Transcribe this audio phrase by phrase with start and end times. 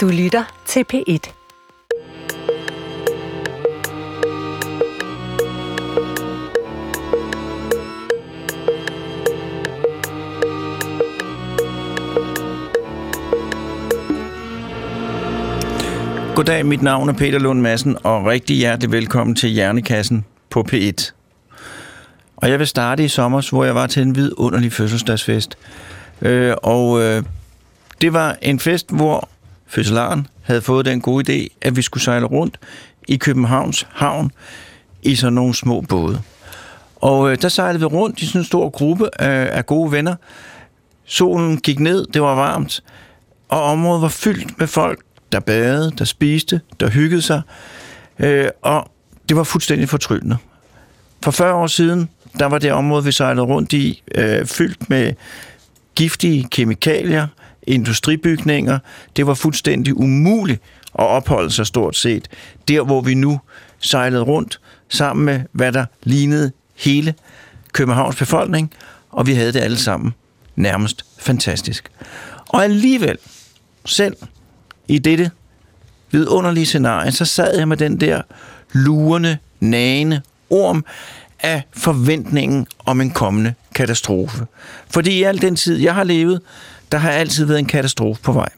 [0.00, 1.32] Du lytter til P1.
[16.34, 21.12] Goddag, mit navn er Peter Lund Madsen, og rigtig hjertelig velkommen til Hjernekassen på P1.
[22.36, 25.58] Og jeg vil starte i sommer, hvor jeg var til en vidunderlig fødselsdagsfest.
[26.22, 27.22] Øh, og øh,
[28.00, 29.28] det var en fest, hvor
[29.70, 32.58] fødselaren havde fået den gode idé, at vi skulle sejle rundt
[33.08, 34.32] i Københavns havn
[35.02, 36.22] i sådan nogle små både.
[36.96, 40.14] Og øh, der sejlede vi rundt i sådan en stor gruppe af, af gode venner.
[41.04, 42.82] Solen gik ned, det var varmt,
[43.48, 45.00] og området var fyldt med folk,
[45.32, 47.42] der badede, der spiste, der hyggede sig.
[48.18, 48.90] Øh, og
[49.28, 50.36] det var fuldstændig fortryllende.
[51.24, 52.08] For 40 år siden,
[52.38, 55.12] der var det område, vi sejlede rundt i, øh, fyldt med
[55.94, 57.26] giftige kemikalier,
[57.70, 58.78] industribygninger.
[59.16, 60.62] Det var fuldstændig umuligt
[60.98, 62.28] at opholde sig stort set.
[62.68, 63.40] Der, hvor vi nu
[63.80, 67.14] sejlede rundt sammen med, hvad der lignede hele
[67.72, 68.72] Københavns befolkning,
[69.10, 70.14] og vi havde det alle sammen
[70.56, 71.90] nærmest fantastisk.
[72.48, 73.18] Og alligevel,
[73.84, 74.16] selv
[74.88, 75.30] i dette
[76.10, 78.22] vidunderlige scenarie, så sad jeg med den der
[78.72, 80.84] lurende, nagende orm
[81.40, 84.46] af forventningen om en kommende katastrofe.
[84.90, 86.40] Fordi i al den tid, jeg har levet,
[86.92, 88.48] der har altid været en katastrofe på vej.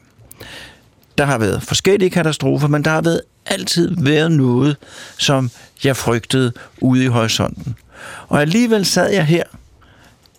[1.17, 4.77] Der har været forskellige katastrofer, men der har været, altid været noget,
[5.17, 5.51] som
[5.83, 7.75] jeg frygtede ude i horisonten.
[8.27, 9.43] Og alligevel sad jeg her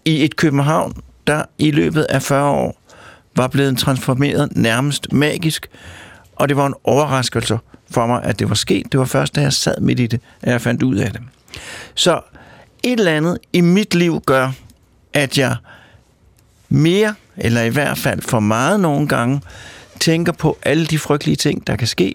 [0.04, 2.80] i et København, der i løbet af 40 år
[3.36, 5.70] var blevet transformeret nærmest magisk,
[6.36, 7.58] og det var en overraskelse
[7.90, 8.92] for mig, at det var sket.
[8.92, 11.20] Det var først, da jeg sad midt i det, at jeg fandt ud af det.
[11.94, 12.20] Så
[12.82, 14.52] et eller andet i mit liv gør,
[15.12, 15.56] at jeg
[16.68, 19.40] mere, eller i hvert fald for meget nogle gange,
[20.00, 22.14] tænker på alle de frygtelige ting, der kan ske,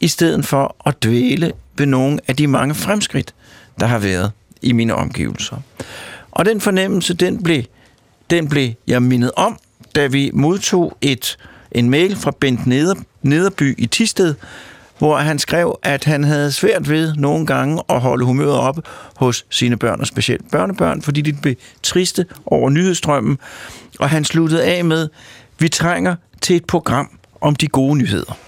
[0.00, 3.34] i stedet for at dvæle ved nogle af de mange fremskridt,
[3.80, 5.56] der har været i mine omgivelser.
[6.30, 7.62] Og den fornemmelse, den blev,
[8.30, 9.58] den blev jeg mindet om,
[9.94, 11.36] da vi modtog et,
[11.72, 14.34] en mail fra Bent Neder, Nederby i Tisted,
[15.04, 18.78] hvor han skrev, at han havde svært ved nogle gange at holde humøret op
[19.16, 23.38] hos sine børn, og specielt børnebørn, fordi de blev triste over nyhedsstrømmen.
[23.98, 25.08] Og han sluttede af med,
[25.58, 28.38] vi trænger til et program om de gode nyheder.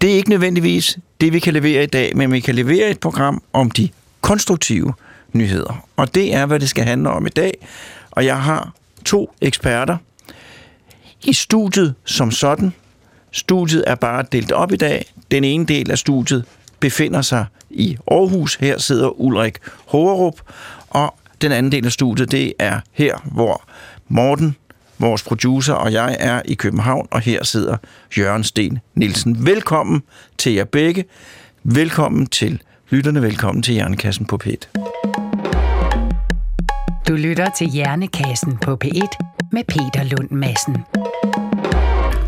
[0.00, 3.00] Det er ikke nødvendigvis det, vi kan levere i dag, men vi kan levere et
[3.00, 3.88] program om de
[4.20, 4.92] konstruktive
[5.32, 5.86] nyheder.
[5.96, 7.66] Og det er, hvad det skal handle om i dag.
[8.10, 8.72] Og jeg har
[9.04, 9.96] to eksperter
[11.24, 12.72] i studiet som sådan,
[13.32, 15.12] Studiet er bare delt op i dag.
[15.30, 16.44] Den ene del af studiet
[16.80, 18.54] befinder sig i Aarhus.
[18.54, 20.40] Her sidder Ulrik Hågerup.
[20.88, 23.64] Og den anden del af studiet, det er her, hvor
[24.08, 24.56] Morten,
[24.98, 27.76] vores producer, og jeg er i København, og her sidder
[28.18, 29.46] Jørgen Sten Nielsen.
[29.46, 30.02] Velkommen
[30.38, 31.04] til jer begge.
[31.64, 33.22] Velkommen til lytterne.
[33.22, 34.70] Velkommen til Hjernekassen på P1.
[37.08, 40.76] Du lytter til Hjernekassen på P1 med Peter Lund Madsen.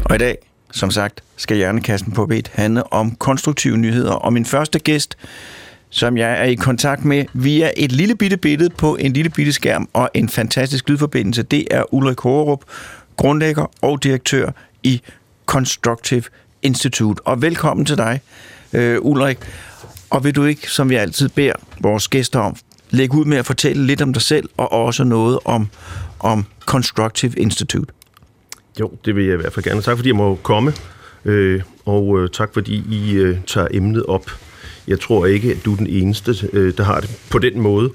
[0.05, 4.13] Og i dag som sagt skal Hjernekassen på B1 handle om konstruktive nyheder.
[4.13, 5.17] Og min første gæst,
[5.91, 9.53] som jeg er i kontakt med via et lille bitte billede på en lille bitte
[9.53, 12.65] skærm og en fantastisk lydforbindelse, det er Ulrik Hårup,
[13.17, 14.51] grundlægger og direktør
[14.83, 15.03] i
[15.47, 16.23] Constructive
[16.63, 17.27] Institute.
[17.27, 18.21] Og velkommen til dig,
[18.73, 19.39] øh, Ulrik.
[20.11, 22.57] Og vil du ikke, som vi altid beder vores gæster om,
[22.91, 25.69] lægge ud med at fortælle lidt om dig selv og også noget om,
[26.21, 27.93] om Constructive Institute?
[28.81, 29.83] Jo, det vil jeg i hvert fald gerne.
[29.83, 30.73] Tak fordi jeg må komme,
[31.25, 34.31] øh, og øh, tak fordi I øh, tager emnet op.
[34.89, 37.91] Jeg tror ikke, at du er den eneste, øh, der har det på den måde.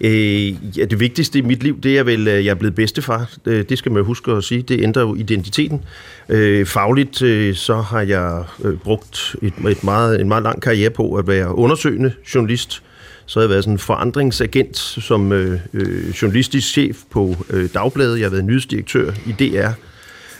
[0.00, 3.30] Øh, ja, det vigtigste i mit liv, det er vel, at jeg er blevet bedstefar.
[3.44, 4.62] Det, det skal man huske at sige.
[4.62, 5.84] Det ændrer jo identiteten.
[6.28, 10.90] Øh, fagligt øh, så har jeg øh, brugt et, et meget, en meget lang karriere
[10.90, 12.82] på at være undersøgende journalist.
[13.26, 18.18] Så har jeg været sådan en forandringsagent som øh, øh, journalistisk chef på øh, Dagbladet.
[18.18, 19.70] Jeg har været nyhedsdirektør i DR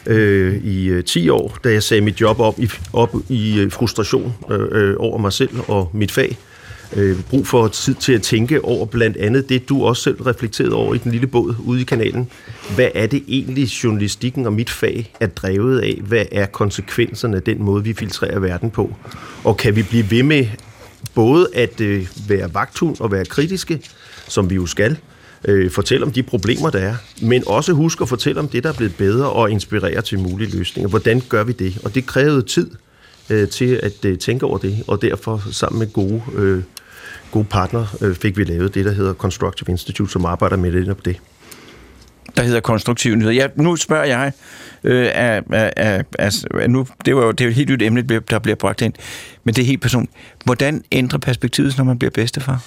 [0.07, 3.73] øh, i øh, 10 år, da jeg sagde mit job op i, op i øh,
[3.73, 6.39] frustration øh, øh, over mig selv og mit fag.
[6.97, 10.75] Øh, brug for tid til at tænke over blandt andet det, du også selv reflekterede
[10.75, 12.31] over i den lille båd ude i kanalen.
[12.75, 16.01] Hvad er det egentlig, journalistikken og mit fag er drevet af?
[16.03, 18.95] Hvad er konsekvenserne af den måde, vi filtrerer verden på?
[19.45, 20.47] Og kan vi blive ved med
[21.15, 23.81] både at øh, være vagthund og være kritiske,
[24.29, 24.97] som vi jo skal,
[25.47, 28.69] øh, fortælle om de problemer, der er, men også huske at fortælle om det, der
[28.69, 30.89] er blevet bedre og inspirere til mulige løsninger.
[30.89, 31.79] Hvordan gør vi det?
[31.85, 32.71] Og det krævede tid
[33.31, 36.63] øh, til at øh, tænke over det, og derfor sammen med gode, øh,
[37.31, 40.97] gode partner øh, fik vi lavet det, der hedder Constructive Institute, som arbejder med det
[40.97, 41.17] på det.
[42.37, 43.35] der hedder konstruktive nyheder.
[43.35, 44.33] Ja, nu spørger jeg,
[44.85, 47.83] øh, er, er, er, er, nu, det, var jo, det er jo et helt nyt
[47.83, 48.93] emne, der bliver bragt ind,
[49.45, 50.17] men det er helt personligt.
[50.45, 52.63] Hvordan ændrer perspektivet, når man bliver bedstefar?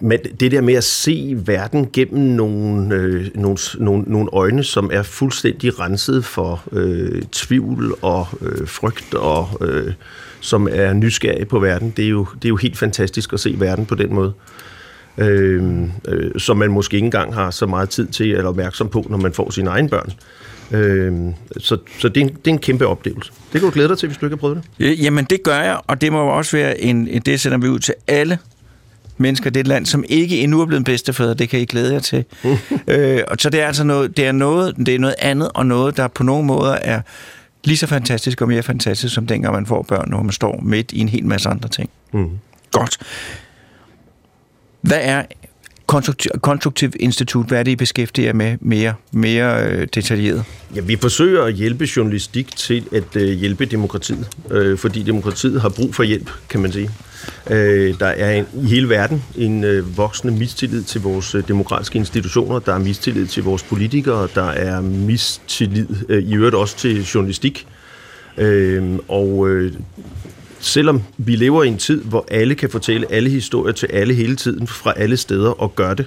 [0.00, 4.90] Men det der med at se verden gennem nogle, øh, nogle, nogle, nogle øjne, som
[4.92, 9.92] er fuldstændig renset for øh, tvivl og øh, frygt, og øh,
[10.40, 13.54] som er nysgerrige på verden, det er, jo, det er jo helt fantastisk at se
[13.58, 14.32] verden på den måde.
[15.18, 19.06] Øh, øh, som man måske ikke engang har så meget tid til eller opmærksom på,
[19.10, 20.12] når man får sine egne børn.
[20.72, 23.32] Øh, så så det, er en, det er en kæmpe oplevelse.
[23.52, 24.86] Det kan du glæde dig til, hvis du ikke har prøvet det.
[24.86, 27.78] Øh, jamen, det gør jeg, og det må også være en, det sender vi ud
[27.78, 28.38] til alle
[29.18, 31.34] mennesker i det land, som ikke endnu er blevet bedstefædre.
[31.34, 32.24] Det kan I glæde jer til.
[32.88, 35.66] øh, og så det er altså noget, det er noget, det er noget andet, og
[35.66, 37.00] noget, der på nogle måder er
[37.64, 40.92] lige så fantastisk og mere fantastisk, som dengang man får børn, når man står midt
[40.92, 41.90] i en hel masse andre ting.
[42.12, 42.30] Mm.
[42.72, 42.98] Godt.
[44.80, 45.22] Hvad er
[45.86, 50.44] konstruktiv, konstruktiv institut, hvad er det, I beskæftiger med mere, mere øh, detaljeret?
[50.74, 55.68] Ja, vi forsøger at hjælpe journalistik til at øh, hjælpe demokratiet, øh, fordi demokratiet har
[55.68, 56.90] brug for hjælp, kan man sige.
[57.50, 61.98] Øh, der er en, i hele verden en øh, voksende mistillid til vores øh, demokratiske
[61.98, 67.04] institutioner, der er mistillid til vores politikere, der er mistillid øh, i øvrigt også til
[67.04, 67.66] journalistik.
[68.38, 69.72] Øh, og øh,
[70.66, 74.36] selvom vi lever i en tid, hvor alle kan fortælle alle historier til alle hele
[74.36, 76.06] tiden fra alle steder og gør det,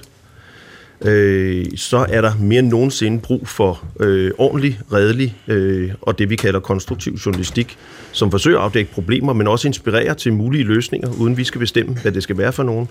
[1.04, 6.30] øh, så er der mere end nogensinde brug for øh, ordentlig, redelig øh, og det
[6.30, 7.78] vi kalder konstruktiv journalistik,
[8.12, 11.96] som forsøger at afdække problemer, men også inspirerer til mulige løsninger, uden vi skal bestemme,
[12.02, 12.88] hvad det skal være for nogen,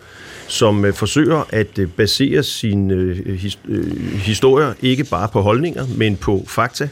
[0.48, 5.86] som øh, forsøger at øh, basere sine øh, his, øh, historier ikke bare på holdninger,
[5.98, 6.90] men på fakta,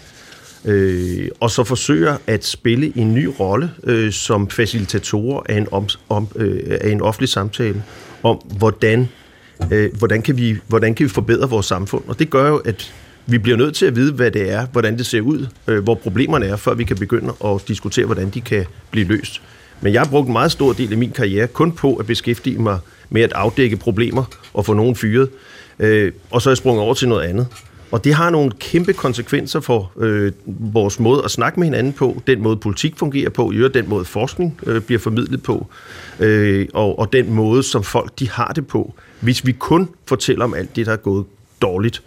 [0.65, 5.87] øh, og så forsøger at spille en ny rolle øh, som facilitatorer af en, om,
[6.09, 7.83] om, øh, af en offentlig samtale
[8.23, 9.09] om, hvordan,
[9.71, 12.03] øh, hvordan, kan vi, hvordan kan vi forbedre vores samfund.
[12.07, 12.93] Og det gør jo, at
[13.25, 15.95] vi bliver nødt til at vide, hvad det er, hvordan det ser ud, øh, hvor
[15.95, 19.41] problemerne er, før vi kan begynde at diskutere, hvordan de kan blive løst.
[19.81, 22.59] Men jeg har brugt en meget stor del af min karriere kun på at beskæftige
[22.59, 22.79] mig
[23.09, 25.29] med at afdække problemer og få nogen fyret.
[25.79, 27.47] Øh, og så er jeg sprunget over til noget andet.
[27.91, 32.21] Og det har nogle kæmpe konsekvenser for øh, vores måde at snakke med hinanden på,
[32.27, 35.67] den måde politik fungerer på, i øvrigt den måde forskning øh, bliver formidlet på,
[36.19, 40.45] øh, og, og den måde, som folk de har det på, hvis vi kun fortæller
[40.45, 41.25] om alt det, der er gået
[41.61, 42.03] dårligt.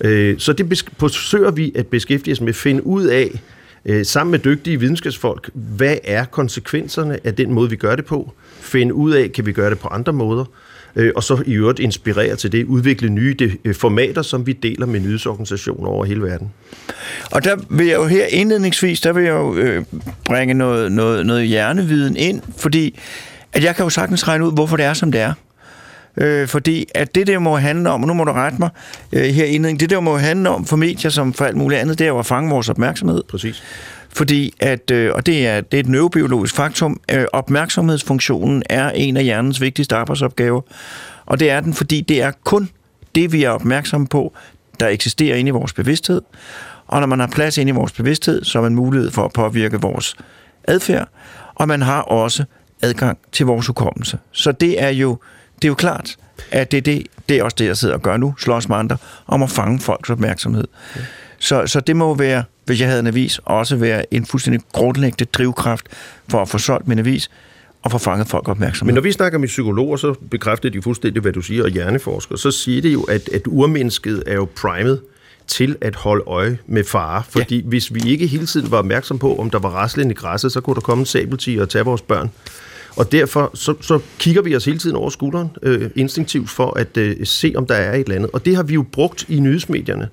[0.00, 3.40] Øh, så det forsøger vi at beskæftige os med, at finde ud af,
[3.84, 8.32] øh, sammen med dygtige videnskabsfolk, hvad er konsekvenserne af den måde, vi gør det på,
[8.60, 10.44] finde ud af, kan vi gøre det på andre måder,
[11.16, 15.00] og så i øvrigt inspirere til det, udvikle nye øh, formater, som vi deler med
[15.00, 16.50] nyhedsorganisationer over hele verden.
[17.30, 19.84] Og der vil jeg jo her indledningsvis, der vil jeg jo øh,
[20.24, 22.98] bringe noget, noget, noget hjerneviden ind, fordi
[23.52, 25.32] at jeg kan jo sagtens regne ud, hvorfor det er, som det er.
[26.16, 28.70] Øh, fordi at det der må handle om, og nu må du rette mig
[29.12, 31.98] øh, her indledning, det der må handle om for medier som for alt muligt andet,
[31.98, 33.22] det er jo at fange vores opmærksomhed.
[33.28, 33.62] Præcis.
[34.18, 39.16] Fordi at, øh, og det er, det er et neurobiologisk faktum, øh, opmærksomhedsfunktionen er en
[39.16, 40.60] af hjernens vigtigste arbejdsopgaver.
[41.26, 42.70] Og det er den, fordi det er kun
[43.14, 44.32] det, vi er opmærksomme på,
[44.80, 46.22] der eksisterer inde i vores bevidsthed.
[46.86, 49.32] Og når man har plads inde i vores bevidsthed, så har man mulighed for at
[49.32, 50.16] påvirke vores
[50.64, 51.08] adfærd,
[51.54, 52.44] og man har også
[52.82, 54.18] adgang til vores hukommelse.
[54.32, 55.18] Så det er jo,
[55.56, 56.16] det er jo klart,
[56.50, 58.76] at det, er det, det er også det, jeg sidder og gør nu, slås med
[58.76, 60.64] andre, om at fange folks opmærksomhed.
[60.94, 61.04] Okay.
[61.38, 65.24] Så, så det må være hvis jeg havde en avis, også være en fuldstændig grundlæggende
[65.24, 65.86] drivkraft
[66.30, 67.30] for at få solgt min avis
[67.82, 68.92] og få fanget folk opmærksomhed.
[68.92, 72.38] Men når vi snakker med psykologer, så bekræfter de fuldstændig, hvad du siger, og hjerneforskere,
[72.38, 75.00] så siger det jo, at, at urmennesket er jo primet
[75.46, 77.22] til at holde øje med fare.
[77.28, 77.68] Fordi ja.
[77.68, 80.60] hvis vi ikke hele tiden var opmærksom på, om der var raslen i græsset, så
[80.60, 82.30] kunne der komme en sabeltiger og tage vores børn.
[82.96, 86.96] Og derfor så, så kigger vi os hele tiden over skulderen øh, instinktivt for at
[86.96, 88.30] øh, se, om der er et eller andet.
[88.32, 90.08] Og det har vi jo brugt i nyhedsmedierne.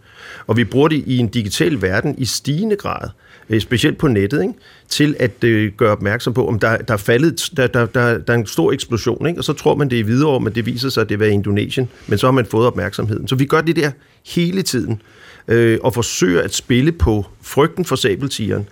[0.48, 3.10] Og vi bruger det i en digital verden i stigende grad,
[3.50, 4.53] øh, specielt på nettet, ikke?
[4.89, 8.34] til at øh, gøre opmærksom på, om der, der, er faldet, der, der, der, der
[8.34, 9.39] er en stor eksplosion, ikke?
[9.39, 11.32] og så tror man, det er videre, men det viser sig, at det er i
[11.32, 13.27] Indonesien, men så har man fået opmærksomheden.
[13.27, 13.91] Så vi gør det der
[14.25, 15.01] hele tiden,
[15.48, 18.67] øh, og forsøger at spille på frygten for sabeltigeren,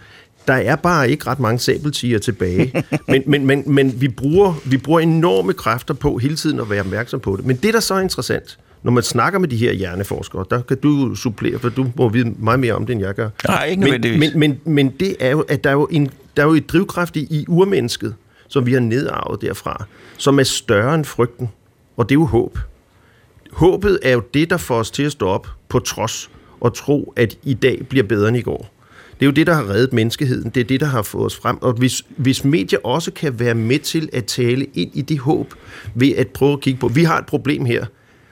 [0.47, 2.83] der er bare ikke ret mange sabeltiger tilbage.
[3.07, 6.79] Men, men, men, men vi, bruger, vi bruger enorme kræfter på hele tiden at være
[6.79, 7.45] opmærksom på det.
[7.45, 10.77] Men det, der så er interessant, når man snakker med de her hjerneforskere, der kan
[10.77, 13.29] du supplere, for du må vide meget mere om det, end jeg gør.
[13.47, 16.43] Nej, ikke men, men, men, men det er jo, at der er jo, en, der
[16.43, 18.15] er jo et drivkraft i, i urmennesket,
[18.47, 19.85] som vi har nedarvet derfra,
[20.17, 21.49] som er større end frygten.
[21.97, 22.59] Og det er jo håb.
[23.51, 27.13] Håbet er jo det, der får os til at stå op på trods og tro,
[27.15, 28.72] at i dag bliver bedre end i går.
[29.23, 30.49] Det er jo det, der har reddet menneskeheden.
[30.49, 31.57] Det er det, der har fået os frem.
[31.61, 35.53] Og hvis, hvis medier også kan være med til at tale ind i det håb,
[35.95, 37.85] ved at prøve at kigge på, vi har et problem her,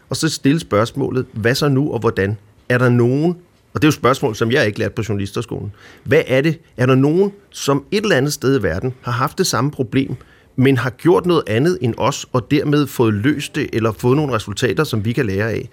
[0.10, 2.38] og så stille spørgsmålet, hvad så nu og hvordan?
[2.70, 3.36] Er der nogen,
[3.74, 5.72] og det er jo et spørgsmål, som jeg ikke lærte på journalisterskolen.
[6.04, 6.60] Hvad er det?
[6.78, 10.16] Er der nogen, som et eller andet sted i verden har haft det samme problem,
[10.56, 14.34] men har gjort noget andet end os, og dermed fået løst det, eller fået nogle
[14.34, 15.70] resultater, som vi kan lære af?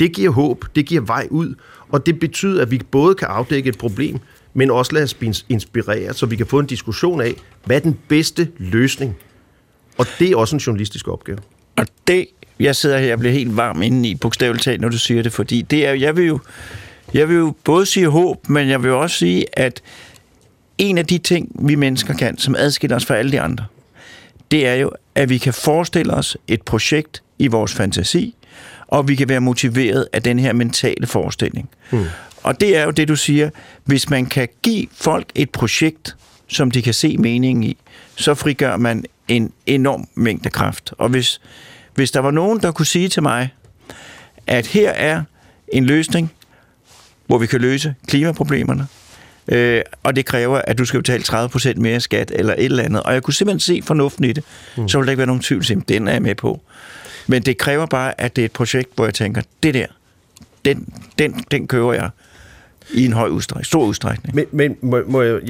[0.00, 1.54] Det giver håb, det giver vej ud,
[1.88, 4.18] og det betyder, at vi både kan afdække et problem,
[4.56, 7.34] men også lade os inspirere, så vi kan få en diskussion af,
[7.64, 9.16] hvad er den bedste løsning?
[9.98, 11.38] Og det er også en journalistisk opgave.
[11.76, 12.26] Og det,
[12.60, 15.32] jeg sidder her og bliver helt varm inde i, bogstaveligt talt, når du siger det,
[15.32, 16.38] fordi det er, jeg vil jo,
[17.14, 19.82] jeg vil jo både sige håb, men jeg vil også sige, at
[20.78, 23.64] en af de ting, vi mennesker kan, som adskiller os fra alle de andre,
[24.50, 28.34] det er jo, at vi kan forestille os et projekt i vores fantasi,
[28.86, 31.68] og vi kan være motiveret af den her mentale forestilling.
[31.90, 32.04] Mm.
[32.46, 33.50] Og det er jo det, du siger.
[33.84, 36.16] Hvis man kan give folk et projekt,
[36.48, 37.76] som de kan se meningen i,
[38.16, 40.92] så frigør man en enorm mængde kraft.
[40.98, 41.40] Og hvis,
[41.94, 43.48] hvis der var nogen, der kunne sige til mig,
[44.46, 45.22] at her er
[45.68, 46.32] en løsning,
[47.26, 48.86] hvor vi kan løse klimaproblemerne,
[49.48, 53.02] øh, og det kræver, at du skal betale 30% mere skat eller et eller andet,
[53.02, 54.44] og jeg kunne simpelthen se fornuften i det,
[54.76, 54.88] mm.
[54.88, 56.60] så ville der ikke være nogen tvivl, at den er jeg med på.
[57.26, 59.86] Men det kræver bare, at det er et projekt, hvor jeg tænker, det der,
[60.64, 62.10] den, den, den kører jeg
[62.94, 64.34] i en høj udstrækning, stor udstrækning.
[64.34, 65.40] Men, men må, må jeg,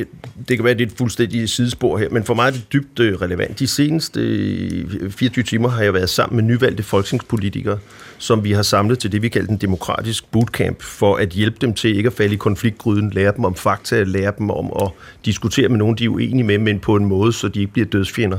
[0.49, 3.01] det kan være, det er et fuldstændig sidespor her, men for mig er det dybt
[3.01, 3.59] øh, relevant.
[3.59, 7.79] De seneste øh, 24 timer har jeg været sammen med nyvalgte folketingspolitikere,
[8.19, 11.75] som vi har samlet til det, vi kalder en demokratisk bootcamp, for at hjælpe dem
[11.75, 14.91] til ikke at falde i konfliktgryden, lære dem om fakta, lære dem om at
[15.25, 17.89] diskutere med nogen, de er uenige med, men på en måde, så de ikke bliver
[17.89, 18.39] dødsfjender.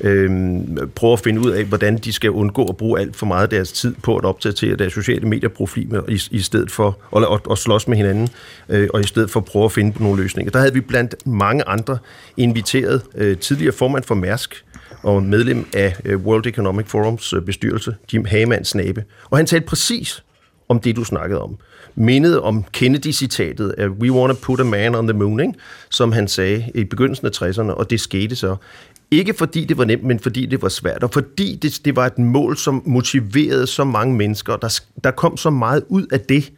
[0.00, 3.42] Øhm, prøver at finde ud af, hvordan de skal undgå at bruge alt for meget
[3.42, 7.40] af deres tid på at opdatere deres sociale medieprofiler, i, i stedet for at, og,
[7.46, 8.28] og slås med hinanden,
[8.68, 10.50] øh, og i stedet for at prøve at finde på nogle løsninger.
[10.50, 11.98] Der havde vi blandt mange andre
[12.36, 14.64] inviteret øh, tidligere formand for Mærsk,
[15.02, 19.04] og medlem af øh, World Economic Forums øh, bestyrelse, Jim Hagemann Snabe.
[19.30, 20.24] Og han talte præcis
[20.68, 21.56] om det, du snakkede om.
[21.94, 25.52] Mindet om Kennedy-citatet af We want to put a man on the moon, ikke?
[25.90, 28.56] som han sagde i begyndelsen af 60'erne, og det skete så.
[29.12, 32.06] Ikke fordi det var nemt, men fordi det var svært, og fordi det, det var
[32.06, 34.56] et mål, som motiverede så mange mennesker.
[34.56, 36.52] Der, der kom så meget ud af det,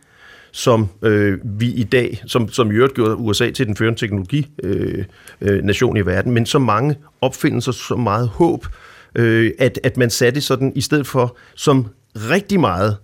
[0.52, 5.96] som øh, vi i dag, som, som i øvrigt gjorde USA til den førende teknologination
[5.96, 8.66] øh, øh, i verden, men så mange opfindelser, så meget håb,
[9.14, 12.96] øh, at, at man satte sådan, i stedet for som rigtig meget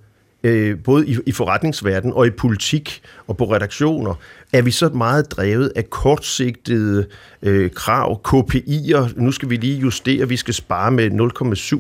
[0.43, 4.15] øh, både i, i forretningsverden og i politik og på redaktioner,
[4.53, 7.07] er vi så meget drevet af kortsigtede
[7.43, 9.23] øh, krav, KPI'er.
[9.23, 11.11] Nu skal vi lige justere, vi skal spare med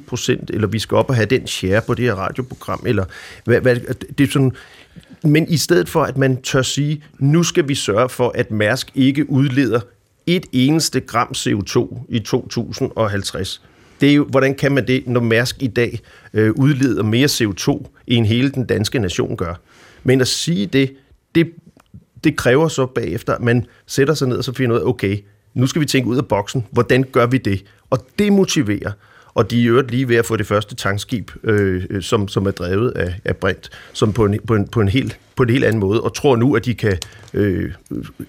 [0.00, 3.04] 0,7 procent, eller vi skal op og have den share på det her radioprogram, eller
[3.44, 3.76] hvad, hvad,
[4.18, 4.52] det er sådan
[5.22, 8.90] men i stedet for, at man tør sige, nu skal vi sørge for, at Mærsk
[8.94, 9.80] ikke udleder
[10.26, 13.62] et eneste gram CO2 i 2050.
[14.00, 16.00] Det er jo, hvordan kan man det, når Mærsk i dag
[16.34, 19.54] øh, udleder mere CO2, end hele den danske nation gør?
[20.04, 20.96] Men at sige det,
[21.34, 21.52] det,
[22.24, 25.18] det kræver så bagefter, at man sætter sig ned og så finder ud af, okay,
[25.54, 26.66] nu skal vi tænke ud af boksen.
[26.70, 27.64] Hvordan gør vi det?
[27.90, 28.92] Og det motiverer
[29.34, 32.28] og de er jo øvrigt lige ved at få det første tankskib, øh, øh som,
[32.28, 35.42] som er drevet af, af brint, som på en, på, en, på, en helt, på
[35.42, 36.98] en helt anden måde, og tror nu, at de kan
[37.34, 37.72] øh,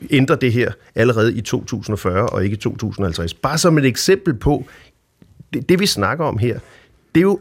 [0.09, 3.33] ændre det her allerede i 2040 og ikke i 2050.
[3.33, 4.65] Bare som et eksempel på,
[5.53, 6.59] det, det vi snakker om her,
[7.15, 7.39] det er, jo,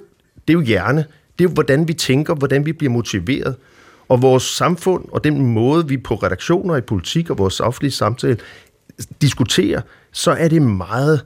[0.48, 1.04] det er jo hjerne,
[1.38, 3.56] det er jo, hvordan vi tænker, hvordan vi bliver motiveret,
[4.08, 8.36] og vores samfund og den måde, vi på redaktioner i politik og vores offentlige samtale
[9.20, 9.80] diskuterer,
[10.12, 11.24] så er det meget...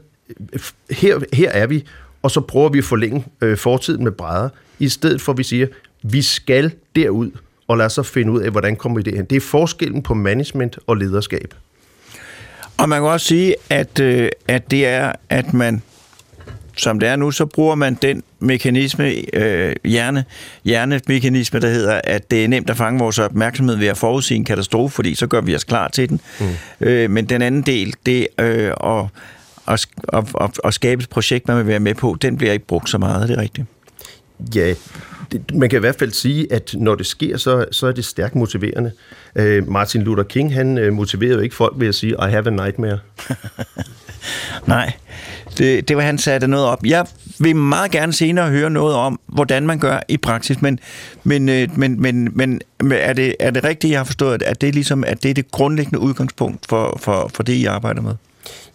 [0.53, 0.61] Øh,
[0.91, 1.85] her, her er vi,
[2.23, 4.49] og så prøver vi at forlænge øh, fortiden med brædder,
[4.79, 5.67] i stedet for at vi siger,
[6.03, 7.31] vi skal derud,
[7.69, 9.25] og lad os så finde ud af, hvordan kommer vi det hen.
[9.25, 11.55] Det er forskellen på management og lederskab.
[12.79, 15.83] Og man kan også sige, at, øh, at det er, at man,
[16.77, 20.25] som det er nu, så bruger man den mekanisme, øh, hjerne,
[20.65, 24.45] hjernemekanisme, der hedder, at det er nemt at fange vores opmærksomhed ved at forudsige en
[24.45, 26.21] katastrofe, fordi så gør vi os klar til den.
[26.41, 26.47] Mm.
[26.87, 29.07] Øh, men den anden del, det øh, at
[29.69, 29.87] at,
[30.41, 32.99] at, at, skabe et projekt, man vil være med på, den bliver ikke brugt så
[32.99, 33.67] meget, er det rigtigt?
[34.55, 34.75] Ja,
[35.33, 38.05] det, man kan i hvert fald sige, at når det sker, så, så er det
[38.05, 38.93] stærkt motiverende.
[39.37, 42.47] Øh, Martin Luther King, han øh, motiverede jo ikke folk ved at sige, I have
[42.47, 42.99] a nightmare.
[44.67, 44.93] Nej,
[45.59, 46.87] det, det var han satte noget op.
[46.87, 47.07] Jeg
[47.39, 50.79] vil meget gerne senere høre noget om, hvordan man gør i praksis, men,
[51.49, 54.69] øh, men, men, men, men er, det, er det rigtigt, jeg har forstået, at det,
[54.69, 58.15] er ligesom, at det er det grundlæggende udgangspunkt for, for, for det, I arbejder med?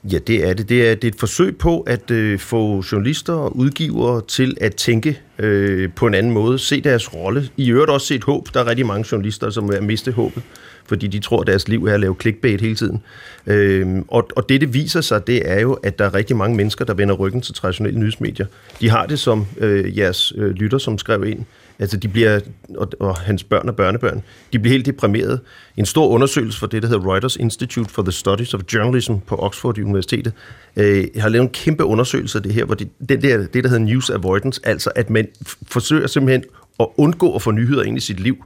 [0.04, 0.70] Ja, det er det.
[0.70, 4.76] Det er, det er et forsøg på at øh, få journalister og udgivere til at
[4.76, 7.50] tænke øh, på en anden måde, se deres rolle.
[7.58, 8.54] I øvrigt også se et håb.
[8.54, 10.44] Der er rigtig mange journalister, som er miste håbet,
[10.86, 13.02] fordi de tror, at deres liv er at lave clickbait hele tiden.
[13.48, 16.58] Øh, og, og det, det viser sig, det er jo, at der er rigtig mange
[16.58, 18.46] mennesker, der vender ryggen til traditionelle nyhedsmedier.
[18.82, 21.46] De har det som øh, jeres øh, lytter, som skrev ind,
[21.80, 22.40] Altså, de bliver,
[22.78, 25.40] og, og hans børn og børnebørn, de bliver helt deprimerede.
[25.78, 29.36] En stor undersøgelse for det, der hedder Reuters Institute for the Studies of Journalism på
[29.36, 30.34] Oxford Universitetet,
[30.76, 33.70] øh, har lavet en kæmpe undersøgelse af det her, hvor det, det, der, det, der
[33.70, 35.28] hedder news avoidance, altså at man
[35.68, 36.44] forsøger simpelthen
[36.80, 38.46] at undgå at få nyheder ind i sit liv.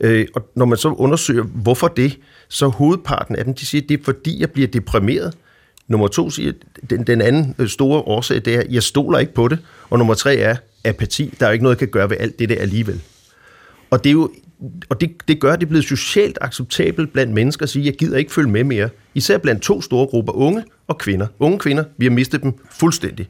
[0.00, 2.18] Øh, og når man så undersøger, hvorfor det,
[2.48, 5.34] så hovedparten af dem, de siger, det er fordi, jeg bliver deprimeret.
[5.88, 6.52] Nummer to siger,
[6.90, 9.58] den, den anden store årsag, det er, jeg stoler ikke på det.
[9.90, 11.34] Og nummer tre er apati.
[11.40, 13.00] Der er jo ikke noget, jeg kan gøre ved alt det der alligevel.
[13.90, 14.30] Og det er jo
[14.88, 17.94] og det, det gør, at det er blevet socialt acceptabelt blandt mennesker at sige, jeg
[17.94, 18.88] gider ikke følge med mere.
[19.14, 21.26] Især blandt to store grupper, unge og kvinder.
[21.38, 23.28] Unge kvinder, vi har mistet dem fuldstændig.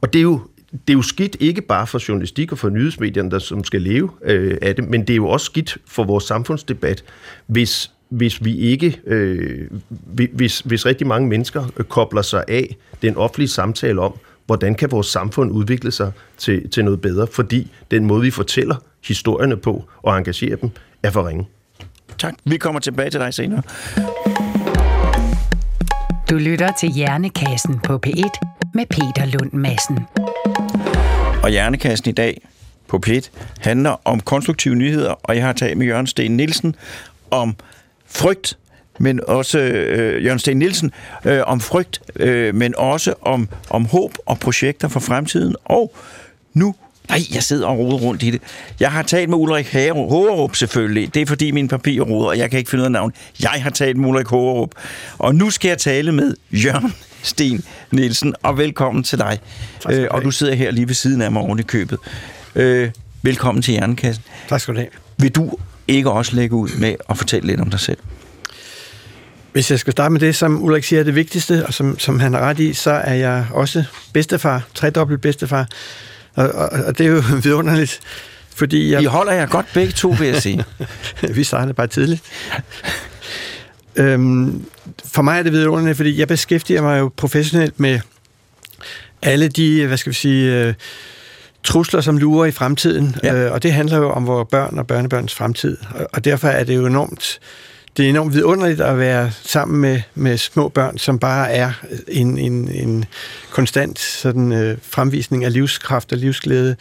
[0.00, 0.40] Og det er jo,
[0.72, 4.10] det er jo skidt ikke bare for journalistik og for nyhedsmedierne, der som skal leve
[4.24, 7.04] øh, af det, men det er jo også skidt for vores samfundsdebat,
[7.46, 9.70] hvis, hvis vi ikke, øh,
[10.32, 14.14] hvis, hvis rigtig mange mennesker øh, kobler sig af den offentlige samtale om,
[14.46, 18.76] hvordan kan vores samfund udvikle sig til, til noget bedre, fordi den måde, vi fortæller
[19.04, 20.70] historierne på og engagerer dem,
[21.02, 21.46] er for ringe.
[22.18, 22.34] Tak.
[22.44, 23.62] Vi kommer tilbage til dig senere.
[26.30, 28.30] Du lytter til Hjernekassen på P1
[28.74, 29.98] med Peter Lund Madsen.
[31.42, 32.48] Og Hjernekassen i dag
[32.88, 33.28] på P1
[33.60, 36.74] handler om konstruktive nyheder, og jeg har talt med Jørgen Sten Nielsen
[37.30, 37.56] om
[38.06, 38.58] frygt,
[38.98, 40.90] men også øh, Jørgen Sten Nielsen
[41.24, 45.56] øh, om frygt, øh, men også om, om håb og projekter for fremtiden.
[45.64, 45.94] Og
[46.54, 46.74] nu
[47.08, 48.40] Nej, jeg sidder og roder rundt i det.
[48.80, 51.14] Jeg har talt med Ulrik Hågerup selvfølgelig.
[51.14, 53.12] Det er fordi min papir roder, og jeg kan ikke finde ud af navn.
[53.42, 54.70] Jeg har talt med Ulrik Hågerup.
[55.18, 59.38] Og nu skal jeg tale med Jørgen Sten Nielsen, og velkommen til dig.
[59.90, 61.98] Øh, og du sidder her lige ved siden af mig oven i købet.
[62.54, 62.90] Øh,
[63.22, 64.24] velkommen til Hjernekassen.
[64.48, 64.90] Tak skal du have.
[65.16, 65.52] Vil du
[65.88, 67.98] ikke også lægge ud med at fortælle lidt om dig selv?
[69.56, 72.20] Hvis jeg skal starte med det, som Ulrik siger er det vigtigste, og som, som
[72.20, 75.68] han har ret i, så er jeg også bedstefar, tredobbelt bedstefar.
[76.34, 78.00] Og, og, og det er jo vidunderligt,
[78.54, 79.02] fordi jeg...
[79.02, 80.64] I holder jeg godt begge to, vil jeg sige.
[81.34, 82.22] Vi startede bare tidligt.
[83.96, 84.64] øhm,
[85.04, 88.00] for mig er det vidunderligt, fordi jeg beskæftiger mig jo professionelt med
[89.22, 90.74] alle de, hvad skal vi sige, øh,
[91.64, 93.16] trusler, som lurer i fremtiden.
[93.22, 93.34] Ja.
[93.34, 95.76] Øh, og det handler jo om vores børn og børnebørns fremtid.
[95.94, 97.40] Og, og derfor er det jo enormt
[97.96, 101.72] det er enormt vidunderligt at være sammen med, med små børn, som bare er
[102.08, 103.04] en, en, en
[103.50, 106.76] konstant sådan, øh, fremvisning af livskraft og livsglæde.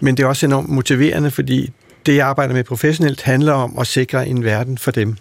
[0.00, 1.70] Men det er også enormt motiverende, fordi
[2.06, 5.16] det, jeg arbejder med professionelt, handler om at sikre en verden for dem.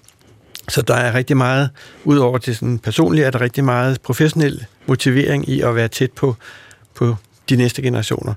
[0.70, 1.70] Så der er rigtig meget,
[2.04, 6.36] udover det sådan personlige, er der rigtig meget professionel motivering i at være tæt på,
[6.96, 7.16] på
[7.50, 8.34] de næste generationer.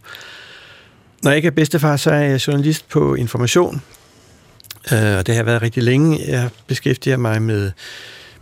[1.23, 3.83] Når jeg ikke er bedstefar, så er jeg journalist på Information,
[4.93, 6.25] Øh, og det har været rigtig længe.
[6.27, 7.71] Jeg beskæftiger mig med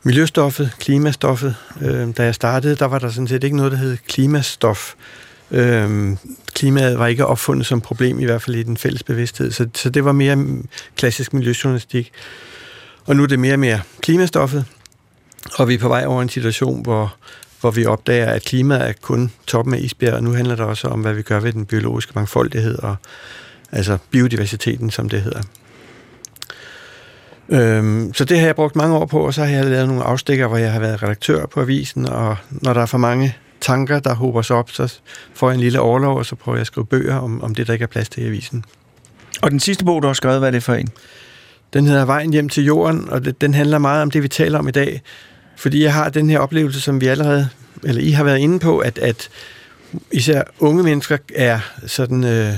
[0.02, 1.56] miljøstoffet, klimastoffet.
[1.80, 4.94] Øh, da jeg startede, der var der sådan set ikke noget, der hed klimastof.
[5.50, 6.16] Øh,
[6.54, 9.50] klimaet var ikke opfundet som problem, i hvert fald i den fælles bevidsthed.
[9.50, 10.46] Så, så det var mere
[10.96, 12.12] klassisk miljøjournalistik.
[13.06, 14.64] Og nu er det mere og mere klimastoffet.
[15.54, 17.14] Og vi er på vej over en situation, hvor,
[17.60, 20.88] hvor vi opdager, at klimaet er kun toppen af isbjerget, og nu handler det også
[20.88, 22.96] om, hvad vi gør ved den biologiske mangfoldighed, og
[23.72, 25.42] altså biodiversiteten, som det hedder.
[27.48, 30.02] Øhm, så det har jeg brugt mange år på, og så har jeg lavet nogle
[30.02, 33.98] afstikker, hvor jeg har været redaktør på avisen, og når der er for mange tanker,
[33.98, 34.98] der hober sig op, så
[35.34, 37.66] får jeg en lille overlov, og så prøver jeg at skrive bøger om, om det,
[37.66, 38.64] der ikke er plads til i avisen.
[39.42, 40.88] Og den sidste bog, du har skrevet, hvad er det for en?
[41.72, 44.58] Den hedder Vejen hjem til jorden, og det, den handler meget om det, vi taler
[44.58, 45.02] om i dag.
[45.56, 47.48] Fordi jeg har den her oplevelse, som vi allerede,
[47.84, 49.28] eller I har været inde på, at, at
[50.12, 52.24] især unge mennesker er sådan...
[52.24, 52.52] Øh,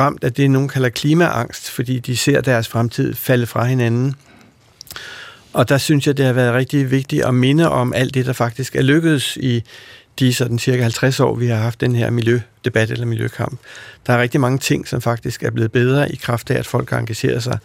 [0.00, 4.14] ramt af det, nogen kalder klimaangst, fordi de ser deres fremtid falde fra hinanden.
[5.52, 8.32] Og der synes jeg, det har været rigtig vigtigt at minde om alt det, der
[8.32, 9.62] faktisk er lykkedes i
[10.18, 13.60] de sådan cirka 50 år, vi har haft den her miljødebat eller miljøkamp.
[14.06, 16.90] Der er rigtig mange ting, som faktisk er blevet bedre i kraft af, at folk
[16.90, 17.58] har engageret sig.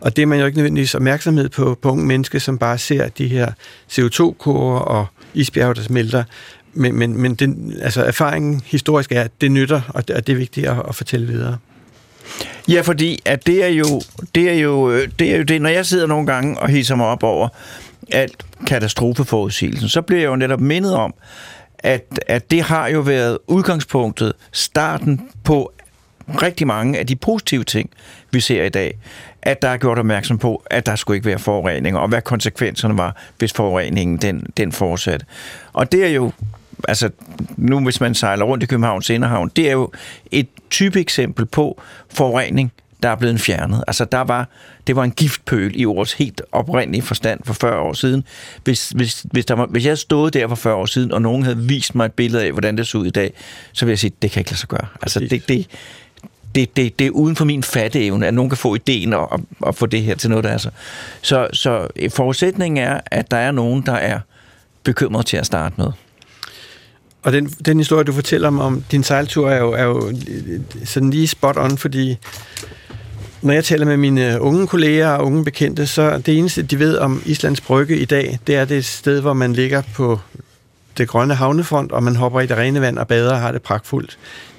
[0.00, 3.08] Og det er man jo ikke nødvendigvis opmærksomhed på, på unge mennesker, som bare ser
[3.08, 3.52] de her
[3.92, 6.24] CO2-kurver og isbjerge, der smelter,
[6.74, 10.32] men, men, men den, altså erfaringen historisk er, at det nytter, og det, og det
[10.32, 11.58] er vigtigt at, at fortælle videre.
[12.68, 14.02] Ja, fordi at det er jo
[14.34, 17.06] det er jo det er jo det når jeg sidder nogle gange og hisser mig
[17.06, 17.48] op over
[18.12, 21.14] alt katastrofeforudsigelsen, så bliver jeg jo netop mindet om
[21.78, 25.72] at at det har jo været udgangspunktet, starten på
[26.42, 27.90] rigtig mange af de positive ting,
[28.30, 28.98] vi ser i dag,
[29.42, 32.98] at der er gjort opmærksom på, at der skulle ikke være forurening, og hvad konsekvenserne
[32.98, 35.26] var, hvis forureningen den, den fortsatte.
[35.72, 36.32] Og det er jo
[36.88, 37.10] altså
[37.56, 39.90] nu hvis man sejler rundt i Københavns Inderhavn, det er jo
[40.30, 43.84] et type eksempel på forurening, der er blevet fjernet.
[43.86, 44.48] Altså der var,
[44.86, 48.24] det var en giftpøl i ordets helt oprindelige forstand for 40 år siden.
[48.64, 51.42] Hvis, hvis, hvis, der var, hvis jeg stod der for 40 år siden, og nogen
[51.42, 53.32] havde vist mig et billede af, hvordan det så ud i dag,
[53.72, 54.86] så vil jeg sige, det kan ikke lade sig gøre.
[55.02, 55.66] Altså det, det,
[56.54, 59.40] det, det, det er uden for min fatteevne, at nogen kan få ideen og, og,
[59.60, 60.70] og få det her til noget, der er så.
[61.22, 64.20] Så, så forudsætningen er, at der er nogen, der er
[64.84, 65.92] bekymret til at starte med.
[67.24, 70.12] Og den, den historie, du fortæller om, om din sejltur, er jo, er jo
[70.84, 72.18] sådan lige spot on, fordi
[73.42, 76.96] når jeg taler med mine unge kolleger og unge bekendte, så det eneste, de ved
[76.98, 80.20] om Islands Brygge i dag, det er det sted, hvor man ligger på
[80.98, 83.62] det grønne havnefront, og man hopper i det rene vand og bader og har det
[83.62, 84.18] pragtfuldt.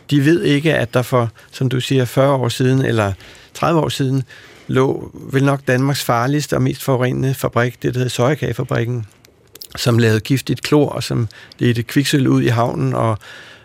[0.10, 3.14] De ved ikke, at der for, som du siger, 40 år siden eller
[3.54, 4.24] 30 år siden,
[4.68, 9.06] lå vel nok Danmarks farligste og mest forurenende fabrik, det der hedder Søjekagefabrikken,
[9.76, 11.28] som lavede giftigt klor, og som
[11.60, 13.18] ledte kviksøl ud i havnen, og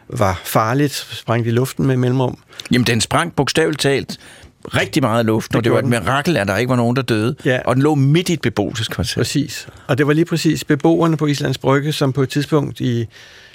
[0.09, 2.39] var farligt, sprang i luften med mellemrum.
[2.73, 4.19] Jamen, den sprang bogstaveligt talt
[4.65, 7.37] rigtig meget luft, og det var et mirakel, at der ikke var nogen, der døde.
[7.45, 7.61] Ja.
[7.65, 9.21] Og den lå midt i et beboelseskvarter.
[9.21, 9.69] Præcis.
[9.87, 13.07] Og det var lige præcis beboerne på Islands Brygge, som på et tidspunkt i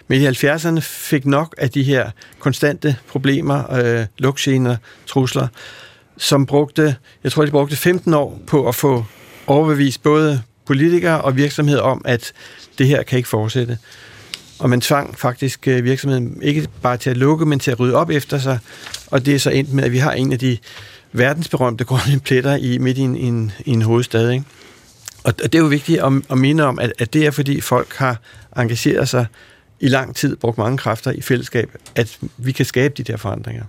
[0.08, 4.76] midt i 70'erne fik nok af de her konstante problemer, øh, lugtgener,
[5.08, 5.48] trusler,
[6.18, 9.06] som brugte, jeg tror, de brugte 15 år på at få
[9.48, 12.34] overbevist både politikere og virksomheder om, at
[12.78, 13.78] det her kan ikke fortsætte.
[14.60, 17.96] Og man tvang faktisk øh, virksomheden ikke bare til at lukke, men til at rydde
[17.96, 18.60] op efter sig.
[19.08, 20.58] Og det er så endt med, at vi har en af de
[21.12, 24.30] verdensberømte grønne pletter i midt i en, en, i en hovedstad.
[24.30, 24.46] Ikke?
[25.24, 27.96] Og det er jo vigtigt at, at minde om, at, at det er fordi folk
[27.96, 28.22] har
[28.58, 29.26] engageret sig
[29.80, 33.64] i lang tid, brugt mange kræfter i fællesskab, at vi kan skabe de der forandringer.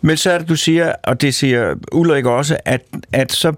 [0.00, 3.52] Men så er det, du siger, og det siger Ulrik også, at, at så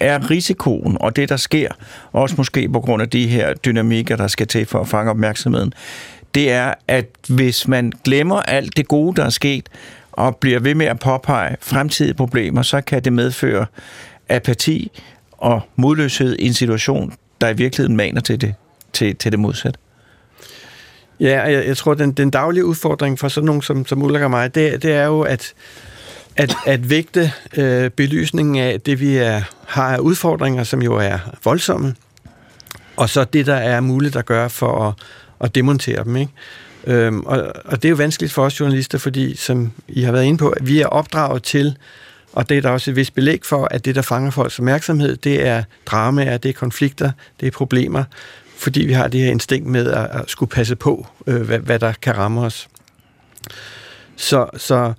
[0.00, 1.68] er risikoen, og det der sker,
[2.12, 5.72] også måske på grund af de her dynamikker, der skal til for at fange opmærksomheden,
[6.34, 9.68] det er, at hvis man glemmer alt det gode, der er sket,
[10.12, 13.66] og bliver ved med at påpege fremtidige problemer, så kan det medføre
[14.28, 14.90] apati
[15.32, 18.54] og modløshed i en situation, der i virkeligheden maner til det,
[18.92, 19.78] til, til det modsatte.
[21.20, 24.30] Ja, jeg, jeg tror, den, den daglige udfordring for sådan nogen som, som Ulrik og
[24.30, 25.54] mig, det, det er jo at,
[26.36, 31.18] at, at vægte øh, belysningen af det, vi er, har af udfordringer, som jo er
[31.44, 31.94] voldsomme,
[32.96, 34.94] og så det, der er muligt at gøre for at,
[35.40, 36.16] at demontere dem.
[36.16, 36.32] Ikke?
[36.86, 40.24] Øhm, og, og det er jo vanskeligt for os journalister, fordi, som I har været
[40.24, 41.76] inde på, at vi er opdraget til,
[42.32, 45.16] og det er der også et vist belæg for, at det, der fanger folks opmærksomhed,
[45.16, 48.04] det er dramaer, det er konflikter, det er problemer,
[48.58, 51.78] fordi vi har det her instinkt med at, at skulle passe på, øh, hvad, hvad
[51.78, 52.68] der kan ramme os.
[54.16, 54.92] Så, så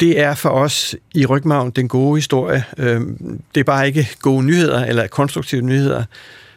[0.00, 2.64] det er for os i Rygmagen den gode historie.
[2.78, 6.04] Øhm, det er bare ikke gode nyheder eller konstruktive nyheder.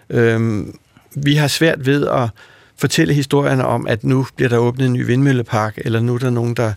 [0.10, 0.76] Øhm,
[1.16, 2.30] vi har svært ved at
[2.78, 6.30] fortælle historierne om, at nu bliver der åbnet en ny vindmøllepark, eller nu er der
[6.30, 6.74] nogen, der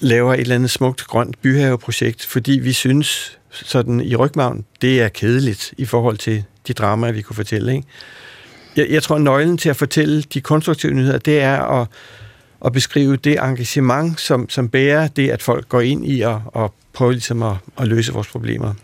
[0.00, 5.08] laver et eller andet smukt grønt byhaveprojekt, fordi vi synes sådan i Rygmagen, det er
[5.08, 7.74] kedeligt i forhold til de dramaer, vi kunne fortælle.
[7.74, 7.86] Ikke?
[8.76, 11.86] Jeg, jeg tror, nøglen til at fortælle de konstruktive nyheder, det er at,
[12.64, 16.74] at beskrive det engagement, som, som bærer det, at folk går ind i og, og
[16.92, 18.74] prøver ligesom at, at løse vores problemer.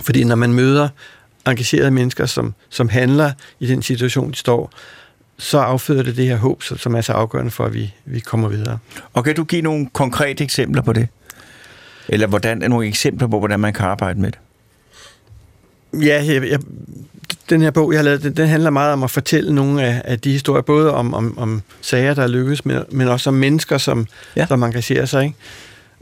[0.00, 0.88] Fordi når man møder
[1.46, 4.72] engagerede mennesker, som, som handler i den situation, de står,
[5.38, 8.48] så afføder det det her håb, som er så afgørende for, at vi, vi kommer
[8.48, 8.78] videre.
[9.12, 11.08] Og kan du give nogle konkrete eksempler på det?
[12.08, 14.38] Eller hvordan er nogle eksempler på, hvordan man kan arbejde med det?
[16.06, 16.60] Ja, jeg, jeg,
[17.50, 20.02] den her bog, jeg har lavet, den, den handler meget om at fortælle nogle af,
[20.04, 23.78] af de historier, både om, om, om sager, der lykkes, men, men også om mennesker,
[23.78, 24.06] som,
[24.36, 24.46] ja.
[24.46, 25.24] som engagerer sig.
[25.24, 25.36] Ikke?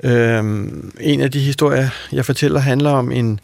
[0.03, 3.41] Øhm, en af de historier, jeg fortæller, handler om en,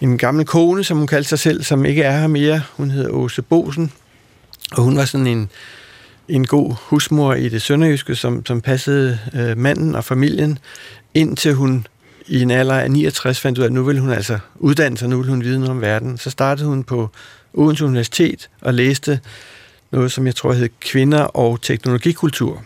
[0.00, 2.62] en gammel kone, som hun kaldte sig selv, som ikke er her mere.
[2.76, 3.92] Hun hedder Åse Bosen,
[4.72, 5.50] og hun var sådan en,
[6.28, 10.58] en god husmor i det sønderjyske, som, som passede øh, manden og familien,
[11.14, 11.86] indtil hun
[12.26, 15.08] i en alder af 69 fandt ud af, at nu ville hun altså uddanne sig,
[15.08, 16.18] nu ville hun vide noget om verden.
[16.18, 17.10] Så startede hun på
[17.54, 19.20] Odense Universitet og læste
[19.90, 22.64] noget, som jeg tror hed Kvinder og Teknologikultur.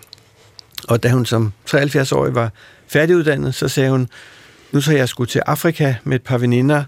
[0.89, 2.53] Og da hun som 73-årig var
[2.89, 4.09] færdiguddannet, så sagde hun,
[4.73, 6.85] nu så jeg skulle til Afrika med et par veninder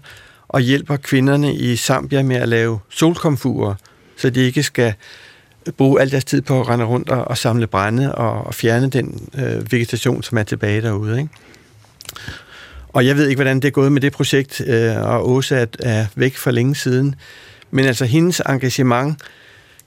[0.47, 3.75] og hjælper kvinderne i Zambia med at lave solkomfurer,
[4.17, 4.93] så de ikke skal
[5.77, 8.89] bruge al deres tid på at rende rundt og, og samle brænde og, og fjerne
[8.89, 11.17] den øh, vegetation, som er tilbage derude.
[11.17, 11.29] Ikke?
[12.93, 15.65] Og jeg ved ikke, hvordan det er gået med det projekt, øh, og Åsa er,
[15.79, 17.15] er væk for længe siden.
[17.71, 19.21] Men altså hendes engagement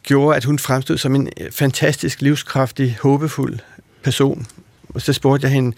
[0.02, 3.58] gjorde, at hun fremstod som en øh, fantastisk, livskraftig, håbefuld
[4.02, 4.46] person.
[4.88, 5.76] Og så spurgte jeg hende,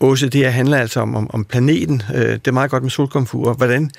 [0.00, 2.02] Åse, det her handler altså om, om, om planeten.
[2.14, 3.54] Øh, det er meget godt med solkomfurer.
[3.54, 3.90] Hvordan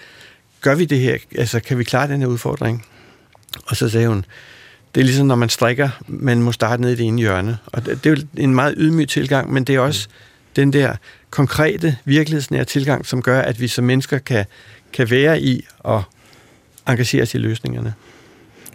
[0.61, 1.17] gør vi det her?
[1.37, 2.85] Altså, kan vi klare den her udfordring?
[3.65, 4.25] Og så sagde hun,
[4.95, 7.57] det er ligesom, når man strikker, man må starte ned i det ene hjørne.
[7.65, 10.73] Og det, det er jo en meget ydmyg tilgang, men det er også mm den
[10.73, 10.95] der
[11.29, 14.45] konkrete, virkelighedsnære tilgang, som gør, at vi som mennesker kan,
[14.93, 16.03] kan være i og
[16.87, 17.93] engagere os i løsningerne.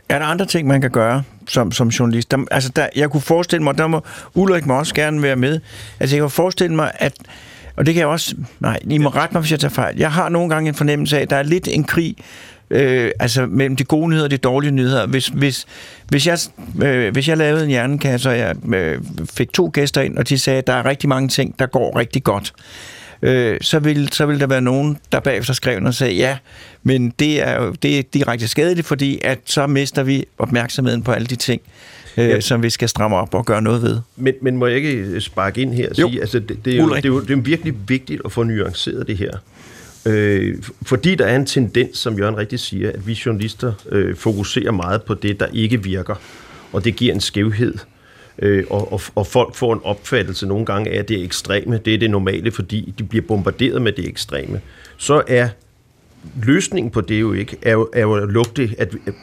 [0.09, 2.31] Er der andre ting, man kan gøre som, som journalist?
[2.31, 4.01] Der, altså, der, jeg kunne forestille mig, der må
[4.35, 5.61] Ulrik må også gerne være med.
[6.01, 7.14] Altså, jeg kunne forestille mig, at
[7.79, 8.35] og det kan jeg også...
[8.61, 9.97] Nej, I må rette mig, hvis jeg tager fejl.
[9.99, 12.17] Jeg har nogle gange en fornemmelse af, at der er lidt en krig
[12.71, 15.07] øh, altså mellem de gode nyheder og de dårlige nyheder.
[15.07, 15.67] Hvis, hvis,
[16.09, 16.39] hvis, jeg,
[16.83, 19.01] øh, hvis jeg lavede en hjernekasse, og jeg øh,
[19.31, 21.99] fik to gæster ind, og de sagde, at der er rigtig mange ting, der går
[21.99, 22.53] rigtig godt,
[23.23, 26.37] øh, så, vil, så vil der være nogen, der bagefter skrev og sagde, ja,
[26.83, 31.13] men det er jo det er direkte skadeligt, fordi at så mister vi opmærksomheden på
[31.13, 31.61] alle de ting,
[32.17, 32.41] øh, ja.
[32.41, 33.99] som vi skal stramme op og gøre noget ved.
[34.17, 36.95] Men, men må jeg ikke sparke ind her og sige, altså det, det, er jo,
[36.95, 39.31] det, er jo, det er jo virkelig vigtigt at få nuanceret det her.
[40.07, 44.73] Øh, fordi der er en tendens, som Jørgen rigtig siger, at vi journalister øh, fokuserer
[44.73, 46.15] meget på det, der ikke virker,
[46.73, 47.75] og det giver en skævhed.
[48.39, 51.81] Øh, og, og, og folk får en opfattelse nogle gange af, at det er ekstreme.
[51.85, 54.61] Det er det normale, fordi de bliver bombarderet med det ekstreme.
[54.97, 55.49] Så er
[56.43, 59.15] løsningen på det jo ikke, er jo, er jo at lugte, at, at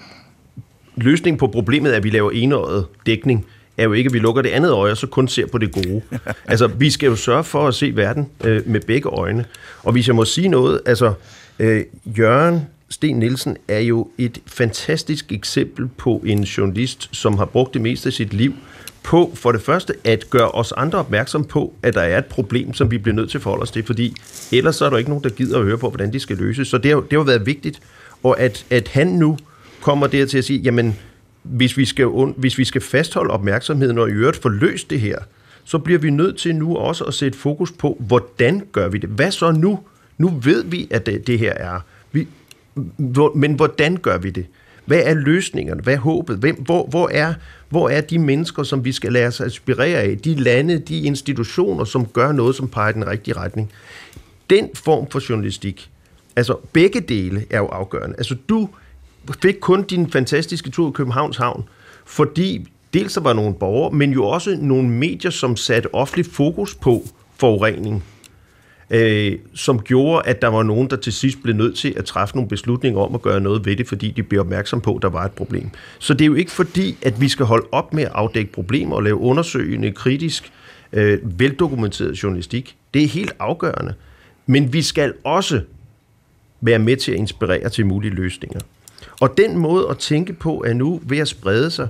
[0.96, 3.46] løsningen på problemet er, at vi laver enøjet dækning,
[3.78, 5.72] er jo ikke, at vi lukker det andet øje, og så kun ser på det
[5.72, 6.02] gode.
[6.46, 9.46] altså, vi skal jo sørge for at se verden øh, med begge øjne.
[9.84, 11.14] Og hvis jeg må sige noget, altså,
[11.60, 17.74] øh, Jørgen Sten Nielsen er jo et fantastisk eksempel på en journalist, som har brugt
[17.74, 18.54] det meste af sit liv
[19.04, 22.74] på for det første at gøre os andre opmærksom på, at der er et problem,
[22.74, 24.16] som vi bliver nødt til at forholde os til, fordi
[24.52, 26.68] ellers så er der ikke nogen, der gider at høre på, hvordan de skal løses.
[26.68, 27.80] Så det har, det har været vigtigt,
[28.24, 29.38] og at, at han nu
[29.82, 31.00] kommer der til at sige, jamen,
[31.46, 35.18] hvis vi skal, hvis vi skal fastholde opmærksomheden og i øvrigt få løst det her,
[35.64, 39.10] så bliver vi nødt til nu også at sætte fokus på, hvordan gør vi det?
[39.10, 39.80] Hvad så nu?
[40.18, 41.80] Nu ved vi, at det, det her er.
[42.12, 42.28] Vi,
[42.98, 44.46] hvor, men hvordan gør vi det?
[44.86, 45.82] Hvad er løsningerne?
[45.82, 46.38] Hvad er håbet?
[46.38, 47.34] Hvem, hvor, hvor, er,
[47.70, 50.18] hvor er de mennesker, som vi skal lade os inspirere af?
[50.18, 53.72] De lande, de institutioner, som gør noget, som peger i den rigtige retning.
[54.50, 55.90] Den form for journalistik,
[56.36, 58.16] altså begge dele er jo afgørende.
[58.18, 58.70] Altså du
[59.42, 61.64] fik kun din fantastiske tur i Københavns Havn,
[62.06, 66.76] fordi dels der var nogle borgere, men jo også nogle medier, som satte offentlig fokus
[66.76, 67.04] på
[67.38, 68.04] forurening,
[68.90, 72.36] øh, som gjorde, at der var nogen, der til sidst blev nødt til at træffe
[72.36, 75.10] nogle beslutninger om at gøre noget ved det, fordi de blev opmærksom på, at der
[75.10, 75.70] var et problem.
[76.00, 78.96] Så det er jo ikke fordi, at vi skal holde op med at afdække problemer
[78.96, 80.52] og lave undersøgende, kritisk,
[80.94, 82.76] øh, veldokumenteret journalistik.
[82.94, 83.94] Det er helt afgørende.
[84.46, 85.62] Men vi skal også
[86.62, 88.60] være med til at inspirere til mulige løsninger.
[89.20, 91.88] Og den måde at tænke på er nu ved at sprede sig.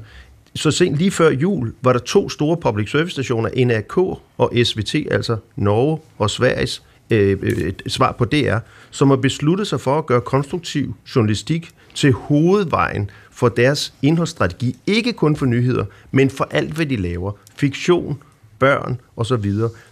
[0.55, 3.97] Så sent lige før jul var der to store public service stationer, NRK
[4.37, 8.57] og SVT, altså Norge og Sveriges øh, øh, svar på DR,
[8.91, 14.75] som har besluttet sig for at gøre konstruktiv journalistik til hovedvejen for deres indholdsstrategi.
[14.87, 17.31] Ikke kun for nyheder, men for alt, hvad de laver.
[17.55, 18.23] Fiktion,
[18.59, 19.51] børn osv.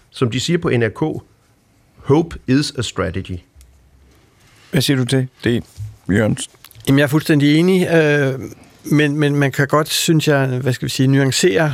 [0.09, 1.23] Som de siger på NRK,
[1.97, 3.37] hope is a strategy.
[4.71, 5.63] Hvad siger du til det,
[6.09, 6.49] Jørgens?
[6.87, 8.39] Jamen, jeg er fuldstændig enig, øh,
[8.83, 11.73] men, men man kan godt, synes jeg, hvad skal vi sige, nuancere,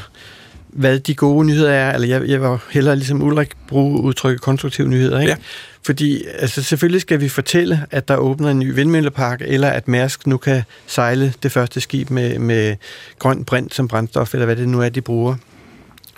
[0.67, 1.93] hvad de gode nyheder er.
[1.93, 5.31] Eller jeg, jeg var hellere ligesom Ulrik bruge udtrykket konstruktive nyheder, ikke?
[5.31, 5.37] Ja.
[5.85, 10.27] Fordi altså, selvfølgelig skal vi fortælle, at der åbner en ny vindmøllepark, eller at Mærsk
[10.27, 12.75] nu kan sejle det første skib med, med
[13.19, 15.35] grøn brint som brændstof, eller hvad det nu er, de bruger.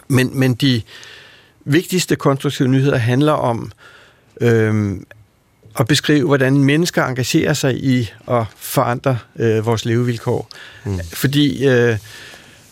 [0.07, 0.81] Men, men de
[1.65, 3.71] vigtigste konstruktive nyheder handler om,
[4.41, 4.95] øh,
[5.79, 10.49] at beskrive, hvordan mennesker engagerer sig i at forandre øh, vores levevilkår.
[10.85, 10.99] Mm.
[11.13, 11.97] Fordi øh,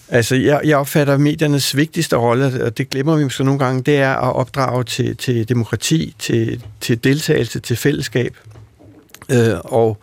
[0.09, 3.97] altså, jeg, jeg opfatter mediernes vigtigste rolle, og det glemmer vi måske nogle gange, det
[3.97, 8.37] er at opdrage til, til demokrati, til, til deltagelse, til fællesskab.
[9.29, 9.97] Øh, og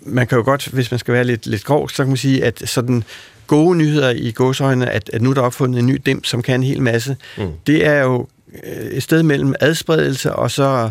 [0.00, 2.44] man kan jo godt, hvis man skal være lidt, lidt grov, så kan man sige,
[2.44, 3.04] at sådan
[3.46, 6.54] gode nyheder i gåsøjne, at, at nu er der opfundet en ny dem, som kan
[6.54, 7.48] en hel masse, mm.
[7.66, 8.26] det er jo
[8.64, 10.90] øh, et sted mellem adspredelse og så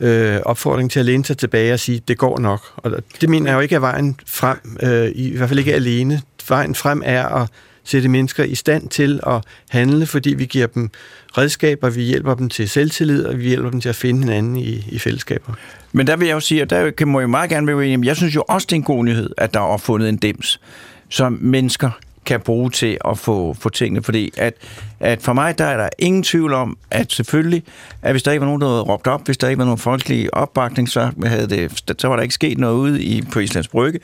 [0.00, 2.60] øh, opfordring til at læne sig tilbage og sige, det går nok.
[2.76, 6.22] Og det mener jeg jo ikke er vejen frem, øh, i hvert fald ikke alene.
[6.48, 7.48] Vejen frem er at
[7.84, 10.90] sætte mennesker i stand til at handle, fordi vi giver dem
[11.38, 14.84] redskaber, vi hjælper dem til selvtillid, og vi hjælper dem til at finde hinanden i,
[14.88, 15.52] i fællesskaber.
[15.92, 18.06] Men der vil jeg jo sige, og der kan jeg meget gerne være uenig.
[18.06, 20.60] Jeg synes jo også, det er en god nyhed, at der er opfundet en dims,
[21.08, 21.90] som mennesker
[22.26, 24.02] kan bruge til at få, få tingene.
[24.02, 24.54] Fordi at,
[25.00, 27.62] at for mig, der er der ingen tvivl om, at selvfølgelig,
[28.02, 29.78] at hvis der ikke var nogen, der havde råbt op, hvis der ikke var nogen
[29.78, 33.68] folkelig opbakning, så, havde det, så var der ikke sket noget ude i, på Islands
[33.68, 34.00] Brygge.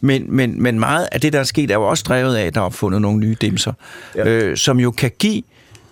[0.00, 2.54] Men, men, men meget af det, der er sket, er jo også drevet af, at
[2.54, 3.72] der er opfundet nogle nye dimser,
[4.16, 4.28] ja.
[4.28, 5.42] øh, som jo kan give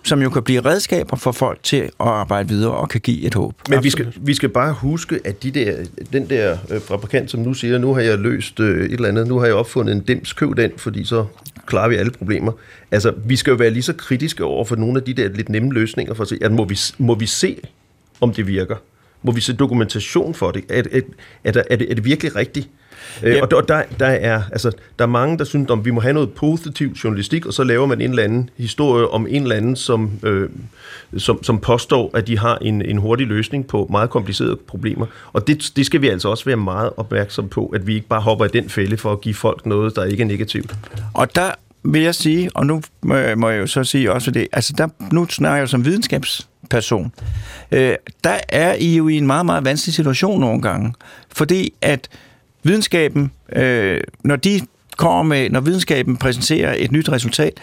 [0.05, 3.33] som jo kan blive redskaber for folk til at arbejde videre og kan give et
[3.33, 3.53] håb.
[3.69, 5.75] Men vi skal, vi skal bare huske, at de der,
[6.13, 9.27] den der øh, fabrikant, som nu siger, nu har jeg løst øh, et eller andet,
[9.27, 11.25] nu har jeg opfundet en dims, køb den, fordi så
[11.65, 12.51] klarer vi alle problemer.
[12.91, 15.49] Altså, vi skal jo være lige så kritiske over for nogle af de der lidt
[15.49, 17.61] nemme løsninger, for at se, at må vi, må vi se,
[18.21, 18.75] om det virker?
[19.23, 20.63] Må vi se dokumentation for det?
[20.69, 21.01] Er, er,
[21.43, 22.69] er, er, det, er det virkelig rigtigt?
[23.23, 26.01] Øh, og der, der, der, er, altså, der er mange, der synes, at vi må
[26.01, 29.55] have noget positiv journalistik, og så laver man en eller anden historie om en eller
[29.55, 30.49] anden, som, øh,
[31.17, 35.05] som, som påstår, at de har en, en hurtig løsning på meget komplicerede problemer.
[35.33, 38.21] Og det, det skal vi altså også være meget opmærksom på, at vi ikke bare
[38.21, 40.75] hopper i den fælde for at give folk noget, der ikke er negativt.
[41.13, 41.51] Og der
[41.83, 45.27] vil jeg sige, og nu må jeg, jo så sige også det, altså der, nu
[45.29, 47.11] snakker jeg som videnskabsperson,
[47.71, 50.93] øh, der er I jo i en meget, meget vanskelig situation nogle gange,
[51.31, 52.09] fordi at
[52.65, 54.61] videnskaben, øh, når de
[54.97, 57.53] kommer med, når videnskaben præsenterer et nyt resultat,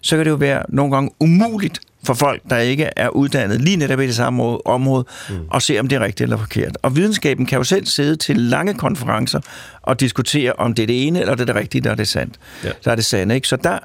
[0.00, 3.76] så kan det jo være nogle gange umuligt for folk, der ikke er uddannet lige
[3.76, 5.36] netop i det samme område, mm.
[5.50, 6.78] og se, om det er rigtigt eller forkert.
[6.82, 9.40] Og videnskaben kan jo selv sidde til lange konferencer
[9.82, 12.08] og diskutere, om det er det ene eller det er det rigtige, der er det
[12.08, 12.34] sandt.
[12.64, 12.70] Ja.
[12.84, 13.48] Der er det sande, ikke?
[13.48, 13.78] Så der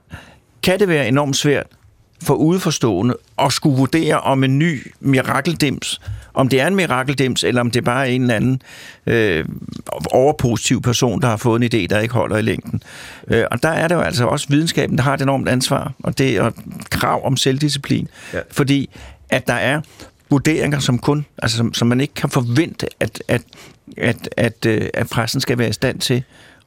[0.63, 1.67] kan det være enormt svært
[2.23, 6.02] for udforstående at skulle vurdere, om en ny mirakeldims
[6.34, 8.62] om det er en mirakeldims, eller om det er bare en eller anden
[9.06, 9.46] øh,
[10.12, 12.84] overpositiv person, der har fået en idé, der ikke holder i længden.
[13.28, 16.17] Øh, og der er det jo altså også videnskaben, der har et enormt ansvar, og
[16.17, 16.52] det er
[16.89, 18.08] krav om selvdisciplin.
[18.34, 18.39] Ja.
[18.52, 18.89] Fordi
[19.30, 19.82] at der er
[20.30, 23.41] vurderinger, som kun, altså som, som man ikke kan forvente, at, at,
[23.98, 26.24] at, at, øh, at pressen skal være i stand til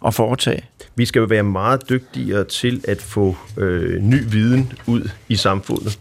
[0.07, 0.63] at foretage.
[0.97, 5.99] Vi skal jo være meget dygtigere til at få øh, ny viden ud i samfundet.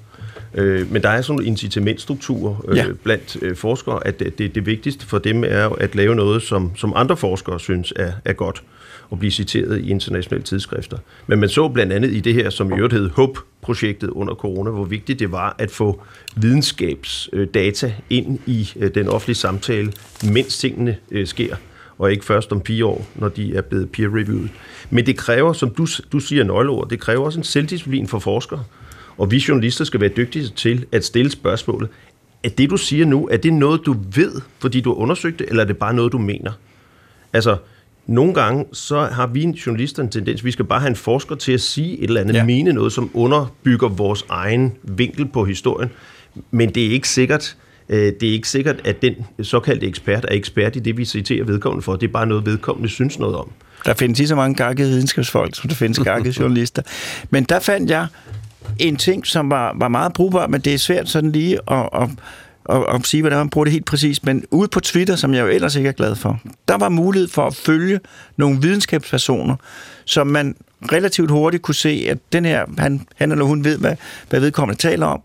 [0.55, 2.85] Øh, men der er sådan en incitamentstruktur øh, ja.
[3.03, 6.93] blandt øh, forskere, at det, det vigtigste for dem er at lave noget, som, som
[6.95, 8.63] andre forskere synes er, er godt
[9.09, 10.97] og blive citeret i internationale tidsskrifter.
[11.27, 14.69] Men man så blandt andet i det her, som i øvrigt hed HOPE-projektet under corona,
[14.69, 16.01] hvor vigtigt det var at få
[16.35, 19.93] videnskabsdata ind i øh, den offentlige samtale,
[20.31, 21.55] mens tingene øh, sker,
[21.97, 24.49] og ikke først om fire år, når de er blevet peer-reviewet.
[24.89, 28.63] Men det kræver, som du, du siger nøgleord, det kræver også en selvdisciplin for forskere.
[29.17, 31.89] Og vi journalister skal være dygtige til at stille spørgsmålet,
[32.43, 35.49] er det, du siger nu, er det noget, du ved, fordi du har undersøgt det,
[35.49, 36.51] eller er det bare noget, du mener?
[37.33, 37.57] Altså,
[38.07, 41.51] nogle gange, så har vi journalister en tendens, vi skal bare have en forsker til
[41.51, 42.43] at sige et eller andet, ja.
[42.45, 45.89] mene noget, som underbygger vores egen vinkel på historien.
[46.51, 47.57] Men det er ikke sikkert,
[47.89, 51.43] øh, det er ikke sikkert, at den såkaldte ekspert er ekspert i det, vi citerer
[51.43, 51.95] vedkommende for.
[51.95, 53.51] Det er bare noget, vedkommende synes noget om.
[53.85, 56.81] Der findes lige så mange gakkede videnskabsfolk, som der findes gakkede journalister.
[57.29, 58.07] Men der fandt jeg
[58.79, 62.09] en ting, som var, var meget brugbar, men det er svært sådan lige at, at,
[62.69, 64.25] at, at sige, hvordan man bruger det helt præcist.
[64.25, 67.27] Men ude på Twitter, som jeg jo ellers ikke er glad for, der var mulighed
[67.27, 67.99] for at følge
[68.37, 69.55] nogle videnskabspersoner,
[70.05, 70.55] som man
[70.91, 73.95] relativt hurtigt kunne se, at den her, han, han eller hun ved, hvad,
[74.29, 75.21] hvad vedkommende taler om,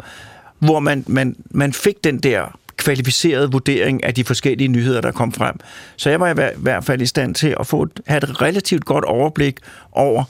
[0.58, 5.32] hvor man, man, man fik den der kvalificeret vurdering af de forskellige nyheder, der kom
[5.32, 5.54] frem.
[5.96, 9.04] Så jeg var i hvert fald i stand til at få have et relativt godt
[9.04, 9.58] overblik
[9.92, 10.24] over,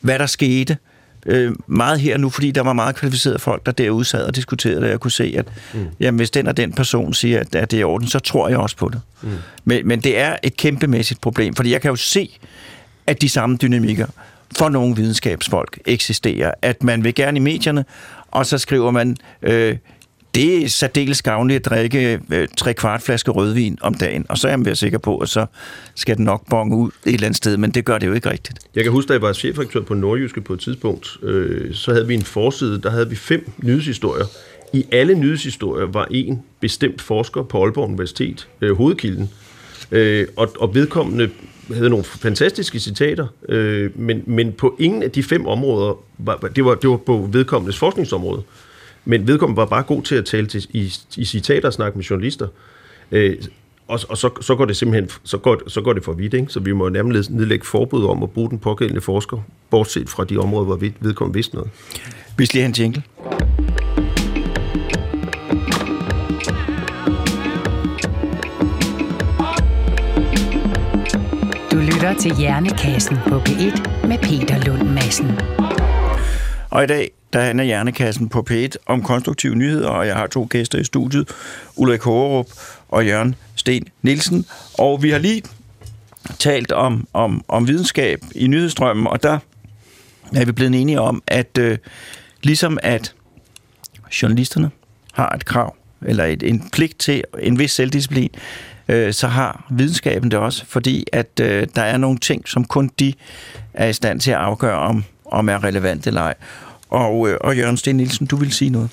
[0.00, 0.76] hvad der skete,
[1.26, 4.76] øh, meget her nu, fordi der var meget kvalificerede folk, der derude sad og diskuterede
[4.76, 5.86] det, og jeg kunne se, at mm.
[6.00, 8.48] jamen, hvis den og den person siger, at, at det er i orden, så tror
[8.48, 9.00] jeg også på det.
[9.22, 9.28] Mm.
[9.64, 12.38] Men, men det er et kæmpemæssigt problem, fordi jeg kan jo se,
[13.06, 14.06] at de samme dynamikker
[14.56, 16.52] for nogle videnskabsfolk eksisterer.
[16.62, 17.84] At man vil gerne i medierne,
[18.30, 19.76] og så skriver man, øh,
[20.34, 24.48] det er særdeles gavnligt at drikke øh, tre kvart flaske rødvin om dagen, og så
[24.48, 25.46] er jeg sikker på, at så
[25.94, 28.30] skal den nok bonge ud et eller andet sted, men det gør det jo ikke
[28.30, 28.58] rigtigt.
[28.74, 32.06] Jeg kan huske, da jeg var chefredaktør på Nordjyske på et tidspunkt, øh, så havde
[32.06, 34.24] vi en forside, der havde vi fem nyhedshistorier.
[34.72, 39.30] I alle nyhedshistorier var en bestemt forsker på Aalborg Universitet, øh, hovedkilden,
[39.90, 41.30] øh, og, og vedkommende
[41.74, 46.64] havde nogle fantastiske citater, øh, men, men på ingen af de fem områder, var, det,
[46.64, 48.42] var, det var på vedkommendes forskningsområde,
[49.04, 52.04] men vedkommende var bare god til at tale til, i, i citater og snakke med
[52.04, 52.48] journalister.
[53.12, 53.36] Øh,
[53.88, 56.52] og, og så, så går det simpelthen så går, så går det for vidt, ikke?
[56.52, 59.38] så vi må nærmest nedlægge forbud om at bruge den pågældende forsker,
[59.70, 61.70] bortset fra de områder, hvor vedkommende vidste noget.
[62.36, 63.02] Vi skal lige have en jingle.
[71.72, 75.38] Du lytter til Hjernekassen på P1 med Peter Lund Madsen.
[76.70, 80.46] Og i dag der handler Hjernekassen på P1 om konstruktive nyheder, og jeg har to
[80.50, 81.28] gæster i studiet,
[81.76, 82.46] Ulrik Hågerup
[82.88, 84.46] og Jørgen Sten Nielsen.
[84.78, 85.42] Og vi har lige
[86.38, 89.38] talt om, om, om videnskab i nyhedsstrømmen, og der
[90.36, 91.78] er vi blevet enige om, at øh,
[92.42, 93.14] ligesom at
[94.22, 94.70] journalisterne
[95.12, 98.30] har et krav, eller et, en pligt til en vis selvdisciplin,
[98.88, 102.90] øh, så har videnskaben det også, fordi at øh, der er nogle ting, som kun
[102.98, 103.12] de
[103.74, 106.34] er i stand til at afgøre, om, om er relevant eller ej.
[106.90, 108.90] Og, øh, og Jørgen Sten Nielsen, du vil sige noget?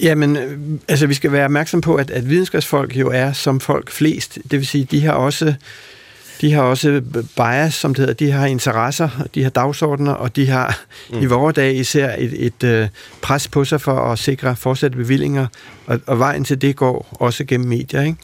[0.00, 3.90] Jamen, øh, altså vi skal være opmærksom på, at, at videnskabsfolk jo er som folk
[3.90, 4.38] flest.
[4.50, 5.54] Det vil sige, de har også
[6.40, 7.02] de har også
[7.36, 8.14] bias, som det hedder.
[8.14, 10.80] De har interesser, de har dagsordner, og de har
[11.12, 11.18] mm.
[11.18, 12.88] i vores dag især et, et, et øh,
[13.22, 15.46] pres på sig for at sikre fortsatte bevillinger,
[15.86, 18.02] og, og vejen til det går også gennem medier.
[18.02, 18.16] Ikke?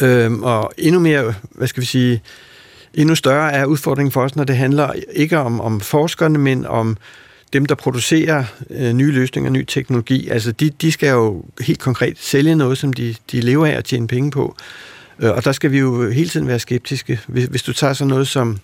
[0.00, 0.06] Ja.
[0.06, 2.22] Øhm, og endnu mere, hvad skal vi sige,
[2.94, 6.96] endnu større er udfordringen for os, når det handler ikke om, om forskerne, men om
[7.52, 10.28] dem, der producerer øh, nye løsninger, ny teknologi.
[10.28, 13.84] Altså, de, de skal jo helt konkret sælge noget, som de, de lever af og
[13.84, 14.56] tjene penge på.
[15.18, 17.20] Øh, og der skal vi jo hele tiden være skeptiske.
[17.26, 18.58] Hvis, hvis du tager sådan noget som,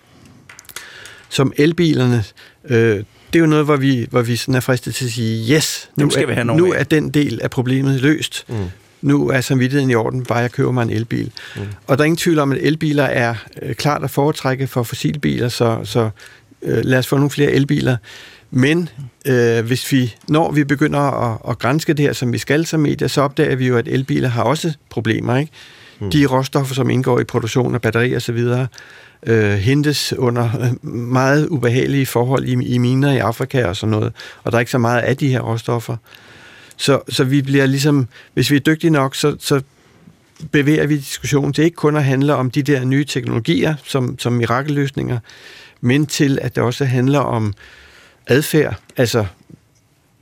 [1.29, 2.23] som elbilerne,
[2.69, 5.55] øh, det er jo noget, hvor vi, hvor vi sådan er fristet til at sige,
[5.55, 8.45] yes, nu, skal vi have er, nu er den del af problemet løst.
[8.47, 8.55] Mm.
[9.01, 11.31] Nu er samvittigheden i orden, bare jeg køber mig en elbil.
[11.55, 11.61] Mm.
[11.87, 15.49] Og der er ingen tvivl om, at elbiler er øh, klart at foretrække for fossilbiler,
[15.49, 16.09] så, så
[16.61, 17.97] øh, lad os få nogle flere elbiler.
[18.57, 18.89] Men
[19.25, 22.79] øh, hvis vi, når vi begynder at, at grænske det her, som vi skal som
[22.79, 25.37] medier, så opdager vi jo, at elbiler har også problemer.
[25.37, 25.51] Ikke?
[25.99, 26.11] Mm.
[26.11, 28.43] De råstoffer, som indgår i produktion af batterier osv.,
[29.25, 34.51] øh, hentes under meget ubehagelige forhold i, i miner i Afrika og sådan noget, og
[34.51, 35.97] der er ikke så meget af de her råstoffer.
[36.77, 39.61] Så, så vi bliver ligesom, hvis vi er dygtige nok, så, så
[40.51, 44.33] bevæger vi diskussionen til ikke kun at handle om de der nye teknologier som, som
[44.33, 45.19] mirakelløsninger,
[45.81, 47.53] men til at det også handler om
[48.27, 48.79] adfærd.
[48.97, 49.25] Altså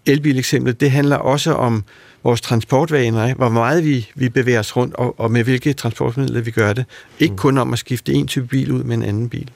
[0.05, 1.83] elbileksemplet, det handler også om
[2.23, 6.51] vores transportvaner, hvor meget vi, vi bevæger os rundt, og, og med hvilke transportmidler vi
[6.51, 6.85] gør det.
[7.19, 9.51] Ikke kun om at skifte en type bil ud med en anden bil.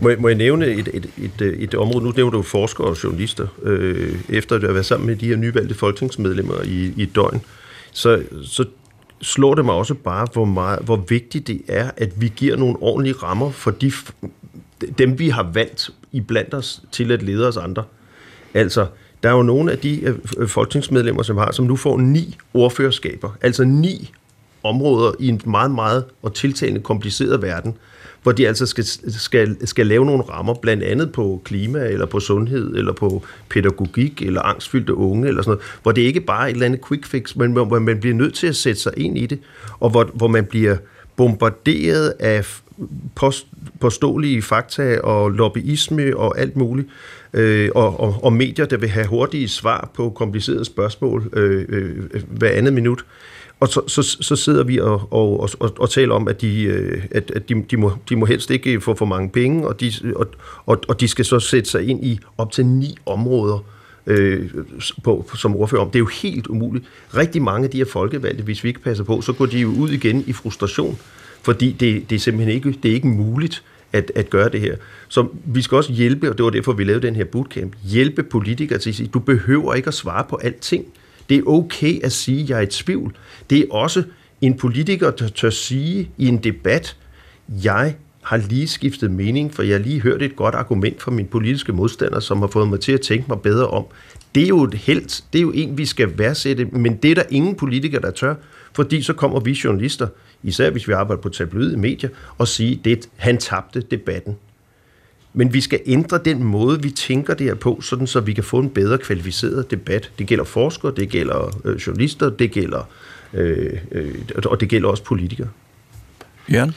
[0.00, 2.04] Må jeg, må jeg nævne et, et, et, et område?
[2.04, 3.46] Nu nævner du forskere og journalister.
[3.62, 7.40] Øh, efter at have været sammen med de her nyvalgte folketingsmedlemmer i, i et døgn,
[7.92, 8.64] så, så
[9.22, 12.76] slår det mig også bare, hvor, meget, hvor vigtigt det er, at vi giver nogle
[12.80, 13.92] ordentlige rammer for de,
[14.98, 17.84] dem, vi har valgt i blandt os til at lede os andre.
[18.54, 18.86] Altså,
[19.22, 22.36] der er jo nogle af de øh, øh, folketingsmedlemmer, som har, som nu får ni
[22.54, 24.12] ordførerskaber, altså ni
[24.62, 27.74] områder i en meget, meget og tiltagende kompliceret verden,
[28.22, 32.20] hvor de altså skal, skal, skal lave nogle rammer, blandt andet på klima, eller på
[32.20, 36.46] sundhed, eller på pædagogik, eller angstfyldte unge, eller sådan noget, hvor det ikke bare er
[36.46, 39.18] et eller andet quick fix, men hvor man bliver nødt til at sætte sig ind
[39.18, 39.38] i det,
[39.80, 40.76] og hvor, hvor man bliver
[41.16, 42.46] bombarderet af
[43.14, 43.46] post,
[43.82, 46.88] påståelige fakta og lobbyisme og alt muligt,
[47.32, 52.22] øh, og, og, og medier, der vil have hurtige svar på komplicerede spørgsmål øh, øh,
[52.28, 53.04] hver andet minut.
[53.60, 57.02] Og så, så, så sidder vi og, og, og, og taler om, at, de, øh,
[57.10, 59.92] at, at de, de, må, de må helst ikke få for mange penge, og de,
[60.16, 60.26] og,
[60.66, 63.64] og, og de skal så sætte sig ind i op til ni områder,
[64.06, 64.50] øh,
[65.04, 65.90] på, som ordfører om.
[65.90, 66.84] Det er jo helt umuligt.
[67.16, 69.68] Rigtig mange af de her folkevalgte, hvis vi ikke passer på, så går de jo
[69.68, 70.98] ud igen i frustration,
[71.42, 73.62] fordi det, det er simpelthen ikke, det er ikke muligt
[73.92, 74.76] at, at gøre det her.
[75.08, 78.22] Så vi skal også hjælpe, og det var derfor, vi lavede den her bootcamp, hjælpe
[78.22, 80.84] politikere til at sige, du behøver ikke at svare på alting.
[81.28, 83.16] Det er okay at sige, at jeg er i tvivl.
[83.50, 84.02] Det er også
[84.40, 86.96] en politiker, der tør sige i en debat,
[87.64, 91.26] jeg har lige skiftet mening, for jeg har lige hørt et godt argument fra min
[91.26, 93.84] politiske modstander, som har fået mig til at tænke mig bedre om.
[94.34, 97.14] Det er jo et helt, det er jo en, vi skal værdsætte, men det er
[97.14, 98.34] der ingen politiker, der tør,
[98.74, 100.06] fordi så kommer vi journalister,
[100.42, 104.36] især hvis vi arbejder på tabloide medier, og sige, at han tabte debatten.
[105.34, 108.44] Men vi skal ændre den måde, vi tænker det her på, sådan så vi kan
[108.44, 110.10] få en bedre kvalificeret debat.
[110.18, 112.88] Det gælder forskere, det gælder øh, journalister, det gælder,
[113.34, 114.14] øh, øh,
[114.44, 115.48] og det gælder også politikere.
[116.52, 116.74] Jørgen?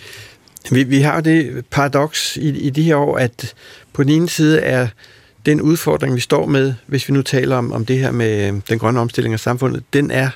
[0.72, 3.53] Vi, vi har det paradoks i, i de her år, at
[3.93, 4.88] på den ene side er
[5.45, 8.61] den udfordring, vi står med, hvis vi nu taler om, om det her med øh,
[8.70, 10.30] den grønne omstilling af samfundet, den er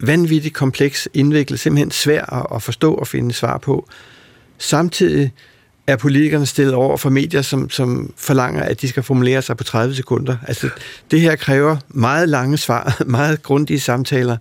[0.00, 3.88] vanvittigt kompleks, indviklet, simpelthen svær at, forstå og finde svar på.
[4.58, 5.32] Samtidig
[5.86, 9.64] er politikerne stillet over for medier, som, som forlanger, at de skal formulere sig på
[9.64, 10.36] 30 sekunder.
[10.48, 10.68] Altså,
[11.10, 14.36] det her kræver meget lange svar, meget grundige samtaler,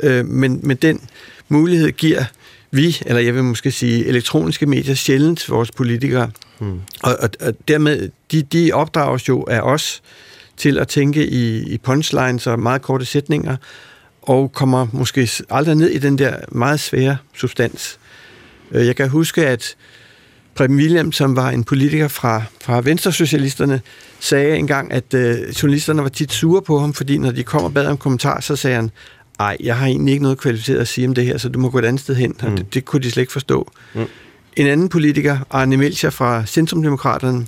[0.00, 1.00] øh, men, men den
[1.48, 2.24] mulighed giver
[2.70, 6.30] vi, eller jeg vil måske sige elektroniske medier, sjældent vores politikere.
[6.58, 6.80] Hmm.
[7.02, 10.02] Og, og, og dermed, de, de opdrages jo af os
[10.56, 13.56] til at tænke i, i punchlines og meget korte sætninger,
[14.28, 17.98] og kommer måske aldrig ned i den der meget svære substans.
[18.72, 19.76] Jeg kan huske, at
[20.54, 23.80] Preben William, som var en politiker fra, fra Venstresocialisterne,
[24.20, 27.74] sagde engang, at øh, journalisterne var tit sure på ham, fordi når de kom og
[27.74, 28.90] bad om kommentar, så sagde han,
[29.40, 31.70] ej, jeg har egentlig ikke noget kvalificeret at sige om det her, så du må
[31.70, 32.34] gå et andet sted hen.
[32.42, 32.56] Mm.
[32.56, 33.70] Det, det kunne de slet ikke forstå.
[33.94, 34.04] Mm.
[34.56, 37.46] En anden politiker, Arne Melcher fra Centrumdemokraterne,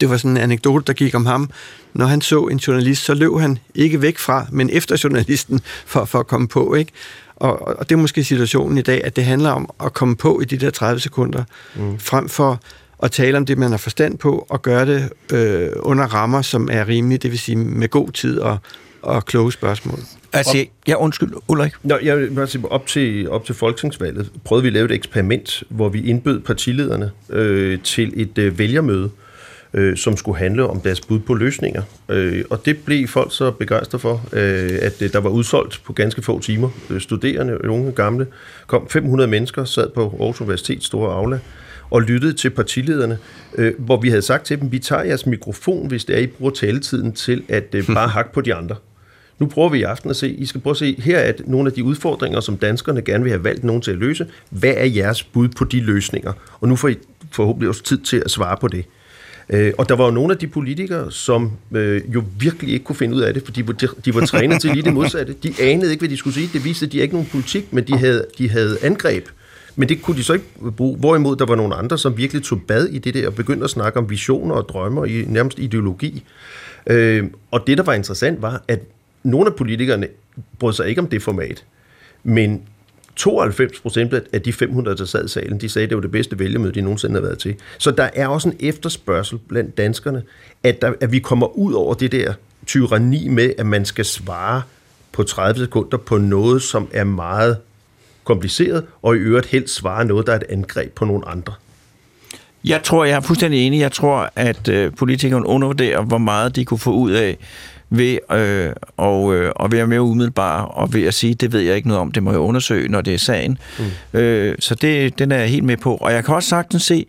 [0.00, 1.50] det var sådan en anekdote, der gik om ham.
[1.94, 6.04] Når han så en journalist, så løb han ikke væk fra, men efter journalisten for,
[6.04, 6.74] for at komme på.
[6.74, 6.92] Ikke?
[7.36, 10.40] Og, og det er måske situationen i dag, at det handler om at komme på
[10.40, 11.44] i de der 30 sekunder,
[11.76, 11.98] mm.
[11.98, 12.60] frem for
[13.02, 16.68] at tale om det, man har forstand på, og gøre det øh, under rammer, som
[16.72, 18.58] er rimelige, det vil sige med god tid og,
[19.02, 19.98] og kloge spørgsmål.
[20.32, 21.72] Altså, op, ja, undskyld, Ulrik.
[21.82, 25.88] Nå, jeg sige, op til, op til folketingsvalget prøvede vi at lave et eksperiment, hvor
[25.88, 29.10] vi indbød partilederne øh, til et øh, vælgermøde,
[29.74, 31.82] øh, som skulle handle om deres bud på løsninger.
[32.08, 35.92] Øh, og det blev folk så begejstrede for, øh, at øh, der var udsolgt på
[35.92, 36.70] ganske få timer.
[36.90, 38.26] Øh, studerende, unge, gamle,
[38.66, 41.38] kom 500 mennesker, sad på Aarhus Universitets store aula,
[41.90, 43.18] og lyttede til partilederne,
[43.54, 46.26] øh, hvor vi havde sagt til dem, vi tager jeres mikrofon, hvis det er, I
[46.26, 48.76] bruger taletiden til at øh, bare hakke på de andre.
[49.38, 51.68] Nu prøver vi i aften at se, I skal prøve at se, her er nogle
[51.68, 54.26] af de udfordringer, som danskerne gerne vil have valgt nogen til at løse.
[54.50, 56.32] Hvad er jeres bud på de løsninger?
[56.60, 56.96] Og nu får I
[57.30, 58.84] forhåbentlig også tid til at svare på det.
[59.52, 62.96] Øh, og der var jo nogle af de politikere, som øh, jo virkelig ikke kunne
[62.96, 65.34] finde ud af det, fordi de, de var trænet til lige det modsatte.
[65.42, 66.50] De anede ikke, hvad de skulle sige.
[66.52, 69.28] Det viste, at de ikke nogen politik, men de havde, de havde angreb.
[69.76, 70.46] Men det kunne de så ikke
[70.76, 70.98] bruge.
[70.98, 73.70] Hvorimod der var nogle andre, som virkelig tog bad i det der og begyndte at
[73.70, 76.24] snakke om visioner og drømme og i, nærmest ideologi.
[76.86, 78.80] Øh, og det, der var interessant, var, at
[79.22, 80.06] nogle af politikerne
[80.58, 81.64] brød sig ikke om det format.
[82.24, 82.62] Men
[83.16, 86.10] 92 procent af de 500, der sad i salen, de sagde, at det var det
[86.10, 87.54] bedste vælgermøde, de nogensinde har været til.
[87.78, 90.22] Så der er også en efterspørgsel blandt danskerne,
[90.62, 92.34] at, der, at vi kommer ud over det der
[92.66, 94.62] tyranni med, at man skal svare
[95.12, 97.56] på 30 sekunder på noget, som er meget
[98.24, 101.52] kompliceret, og i øvrigt helst svare noget, der er et angreb på nogle andre.
[102.64, 103.80] Jeg tror, jeg er fuldstændig enig.
[103.80, 107.38] Jeg tror, at øh, politikerne undervurderer, hvor meget de kunne få ud af
[107.92, 111.76] ved øh, og, øh, at være mere umiddelbar og ved at sige, det ved jeg
[111.76, 113.58] ikke noget om, det må jeg undersøge, når det er sagen.
[113.78, 114.18] Mm.
[114.20, 115.96] Øh, så det, den er jeg helt med på.
[115.96, 117.06] Og jeg kan også sagtens se,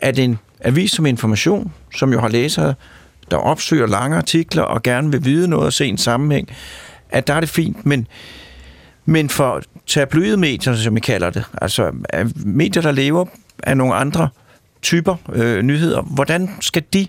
[0.00, 2.74] at en avis som Information, som jo har læsere,
[3.30, 6.48] der opsøger lange artikler og gerne vil vide noget og se en sammenhæng,
[7.10, 8.06] at der er det fint, men,
[9.04, 11.92] men for tabloide medier, som vi kalder det, altså
[12.36, 13.24] medier, der lever
[13.62, 14.28] af nogle andre
[14.82, 17.06] typer øh, nyheder, hvordan skal de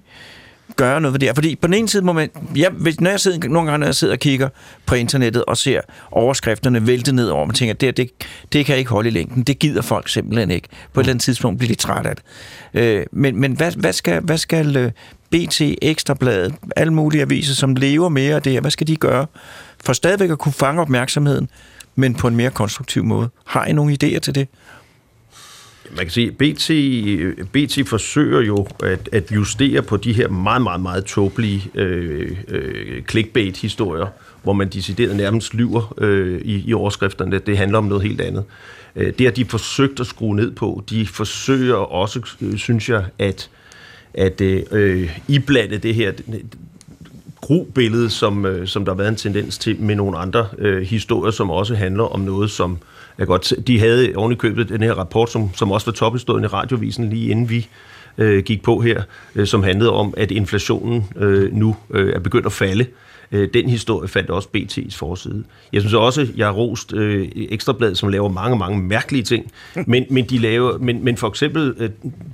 [0.76, 1.34] gøre noget ved det her.
[1.34, 2.30] Fordi på den ene side må man...
[2.56, 4.50] Ja, hvis, når jeg sidder, nogle gange, når jeg sidder og kigger
[4.86, 8.10] på internettet og ser overskrifterne vælte ned over, man tænker, det, det,
[8.54, 9.44] det kan ikke holde i længden.
[9.44, 10.68] Det gider folk simpelthen ikke.
[10.94, 12.24] På et eller andet tidspunkt bliver de træt af det.
[12.82, 14.92] Øh, men men hvad, hvad skal, hvad skal øh,
[15.30, 19.26] BT, Ekstrabladet, alle mulige aviser, som lever mere af det her, hvad skal de gøre
[19.86, 21.50] for stadigvæk at kunne fange opmærksomheden,
[21.96, 23.30] men på en mere konstruktiv måde?
[23.46, 24.48] Har I nogle idéer til det?
[25.90, 26.72] Man kan sige, BT,
[27.52, 33.04] BT forsøger jo at, at justere på de her meget, meget, meget tåbelige øh, øh,
[33.04, 34.08] clickbait-historier,
[34.44, 37.40] hvor man decideret nærmest lyver øh, i, i overskrifterne.
[37.40, 38.44] Det handler om noget helt andet.
[38.96, 40.84] Øh, det har de forsøgt at skrue ned på.
[40.90, 43.50] De forsøger også, øh, synes jeg, at,
[44.14, 46.12] at øh, øh iblande det her
[47.46, 51.32] grubillede, som, øh, som der har været en tendens til med nogle andre øh, historier,
[51.32, 52.78] som også handler om noget, som
[53.18, 57.10] er godt, de havde ovenikøbet den her rapport, som, som også var tophistorien i radiovisen
[57.10, 57.68] lige inden vi
[58.18, 59.04] øh, gik på her,
[59.36, 62.84] øh, som handlede om, at inflationen øh, nu øh, er begyndt at falde.
[62.84, 65.44] Øh, Øh, den historie fandt også BT's forside.
[65.74, 69.52] Jeg synes også, jeg har rost øh, Ekstrabladet, som laver mange, mange mærkelige ting,
[69.88, 71.90] men, men, de laver, men, men for eksempel øh,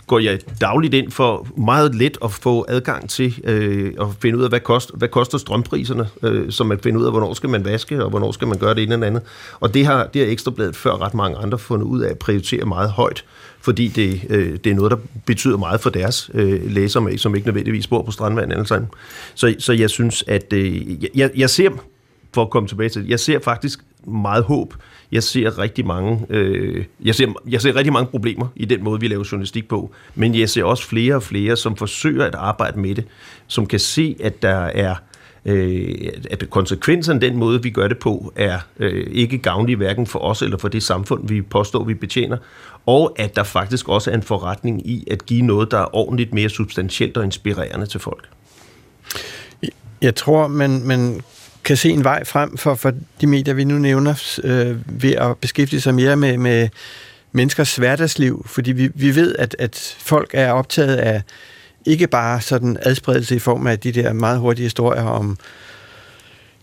[0.07, 4.43] går jeg dagligt ind for meget let at få adgang til øh, at finde ud
[4.43, 7.65] af, hvad, kost, hvad koster strømpriserne, øh, så man finder ud af, hvornår skal man
[7.65, 9.21] vaske, og hvornår skal man gøre det ene eller andet.
[9.59, 12.65] Og det har, det har Ekstrabladet før ret mange andre fundet ud af at prioritere
[12.65, 13.25] meget højt
[13.61, 17.47] fordi det, øh, det er noget, der betyder meget for deres øh, læsere, som ikke
[17.47, 18.87] nødvendigvis bor på Strandvand eller sådan.
[19.35, 21.69] Så, så jeg synes, at øh, jeg, jeg ser,
[22.33, 24.73] for at komme tilbage til det, jeg ser faktisk meget håb.
[25.11, 28.99] Jeg ser rigtig mange, øh, jeg, ser, jeg ser rigtig mange problemer i den måde,
[28.99, 32.79] vi laver journalistik på, men jeg ser også flere og flere, som forsøger at arbejde
[32.79, 33.05] med det,
[33.47, 34.95] som kan se, at der er
[35.45, 40.19] øh, at konsekvenserne den måde, vi gør det på, er øh, ikke gavnlig hverken for
[40.19, 42.37] os eller for det samfund, vi påstår, vi betjener,
[42.85, 46.33] og at der faktisk også er en forretning i at give noget, der er ordentligt
[46.33, 48.29] mere substantielt og inspirerende til folk.
[50.01, 51.21] Jeg tror, man, man
[51.63, 55.37] kan se en vej frem for, for de medier, vi nu nævner, øh, ved at
[55.37, 56.69] beskæftige sig mere med, med
[57.31, 61.21] menneskers hverdagsliv, fordi vi, vi ved, at, at folk er optaget af
[61.85, 65.37] ikke bare sådan adspredelse i form af de der meget hurtige historier om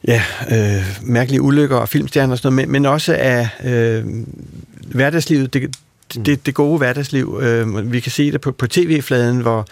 [0.08, 4.04] ja, øh, mærkelige ulykker og filmstjerner og sådan noget, men, men også af øh,
[4.94, 5.76] hverdagslivet, det,
[6.14, 7.38] det, det gode hverdagsliv.
[7.42, 9.66] Øh, vi kan se det på, på tv-fladen, hvor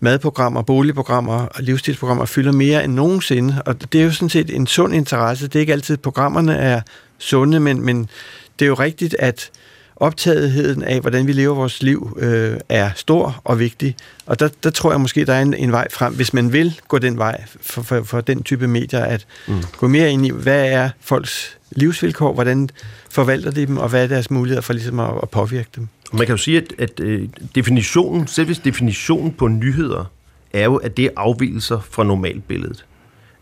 [0.00, 4.66] madprogrammer, boligprogrammer og livsstilsprogrammer fylder mere end nogensinde, og det er jo sådan set en
[4.66, 5.46] sund interesse.
[5.46, 6.80] Det er ikke altid, at programmerne er
[7.18, 8.08] sunde, men, men
[8.58, 9.50] det er jo rigtigt, at
[9.96, 13.96] optagetheden af, hvordan vi lever vores liv, øh, er stor og vigtig.
[14.26, 16.80] Og der, der tror jeg måske, der er en, en vej frem, hvis man vil
[16.88, 19.62] gå den vej for, for, for den type medier, at mm.
[19.76, 22.68] gå mere ind i, hvad er folks livsvilkår, hvordan
[23.10, 25.88] forvalter de dem, og hvad er deres muligheder for ligesom at, at påvirke dem.
[26.12, 30.04] Man kan jo sige, at, at øh, definitionen, selv hvis definitionen på nyheder,
[30.52, 32.84] er jo, at det er afvielser fra normalbilledet.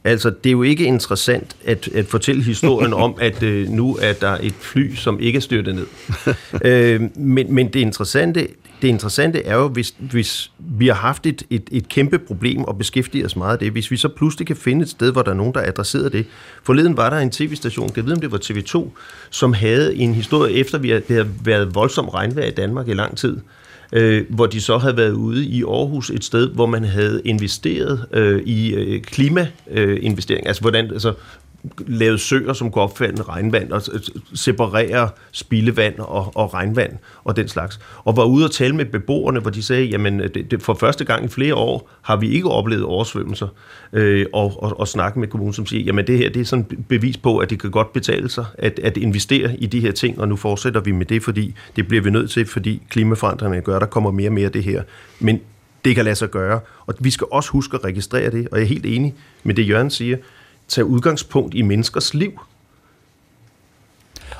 [0.05, 4.13] Altså, det er jo ikke interessant at, at fortælle historien om, at øh, nu er
[4.13, 5.87] der et fly, som ikke er styrtet ned.
[6.65, 8.49] øh, men, men det interessante,
[8.83, 12.79] det interessante er jo, hvis, hvis vi har haft et, et, et kæmpe problem og
[12.79, 15.31] beskæftiget os meget af det, hvis vi så pludselig kan finde et sted, hvor der
[15.31, 16.27] er nogen, der adresserer det.
[16.63, 18.89] Forleden var der en tv-station, jeg ved om det var TV2,
[19.31, 23.37] som havde en historie efter, vi havde været voldsomt regnvejr i Danmark i lang tid,
[23.95, 28.07] øh, hvor de så havde været ude i Aarhus, et sted, hvor man havde investeret
[28.13, 30.47] øh, i øh, klimainvestering.
[30.47, 31.13] Øh, altså, hvordan, altså,
[31.87, 33.83] lavet søer, som kunne opfalde regnvand og
[34.35, 36.93] separere spildevand og, og regnvand
[37.25, 37.81] og den slags.
[38.05, 40.75] Og var ude og tale med beboerne, hvor de sagde, jamen øh, det, det, for
[40.75, 43.49] første gang i flere år har vi ikke oplevet oversvømmelser.
[43.93, 46.85] Øh, og, og, og snakke med kommunen, som siger, jamen det her det er sådan
[46.89, 50.21] bevis på, at det kan godt betale sig at, at investere i de her ting,
[50.21, 53.79] og nu fortsætter vi med det, fordi det bliver vi nødt til, fordi klimaforandringerne gør,
[53.79, 54.83] der kommer mere og mere af det her.
[55.21, 55.41] Men
[55.85, 56.61] det kan lade sig gøre.
[56.87, 59.69] Og vi skal også huske at registrere det, og jeg er helt enig med det,
[59.69, 60.17] Jørgen siger
[60.69, 62.41] tage udgangspunkt i menneskers liv.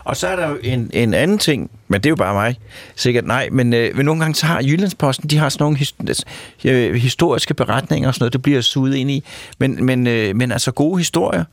[0.05, 2.59] Og så er der jo en, en anden ting, men det er jo bare mig,
[2.97, 5.95] sikkert nej, men øh, nogle gange så har Jyllandsposten, de har sådan nogle his,
[6.65, 9.25] øh, historiske beretninger og sådan noget, det bliver suget ind i,
[9.59, 11.45] men, men, øh, men altså gode historier,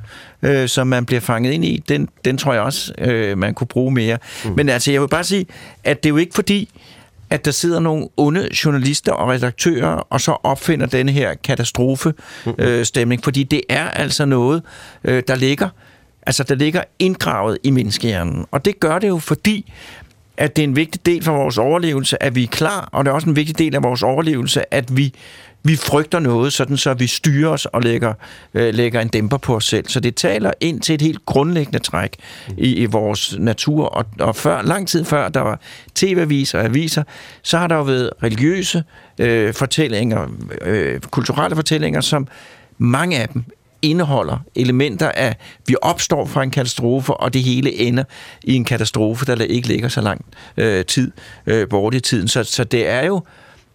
[0.41, 3.67] øh, som man bliver fanget ind i, den, den tror jeg også, øh, man kunne
[3.67, 4.17] bruge mere.
[4.45, 4.51] Mm.
[4.55, 5.45] Men altså, jeg vil bare sige,
[5.83, 6.69] at det er jo ikke fordi,
[7.31, 13.23] at der sidder nogle onde journalister og redaktører, og så opfinder denne her katastrofe-stemning, øh,
[13.23, 14.63] fordi det er altså noget,
[15.03, 15.69] øh, der ligger
[16.27, 18.45] altså der ligger indgravet i menneskehjernen.
[18.51, 19.73] Og det gør det jo, fordi
[20.37, 23.11] at det er en vigtig del for vores overlevelse, at vi er klar, og det
[23.11, 25.13] er også en vigtig del af vores overlevelse, at vi
[25.63, 28.13] vi frygter noget, sådan så vi styrer os og lægger,
[28.53, 29.87] øh, lægger en dæmper på os selv.
[29.87, 32.15] Så det taler ind til et helt grundlæggende træk
[32.57, 33.85] i, i vores natur.
[33.85, 35.59] Og, og før, lang tid før der var
[35.95, 37.03] tv-aviser og aviser,
[37.41, 38.83] så har der jo været religiøse
[39.19, 40.27] øh, fortællinger,
[40.61, 42.27] øh, kulturelle fortællinger, som
[42.77, 43.43] mange af dem
[43.81, 45.35] indeholder elementer af,
[45.67, 48.03] vi opstår fra en katastrofe, og det hele ender
[48.43, 50.25] i en katastrofe, der ikke ligger så lang
[50.57, 51.11] øh, tid
[51.45, 52.27] øh, bort i tiden.
[52.27, 53.21] Så, så det er jo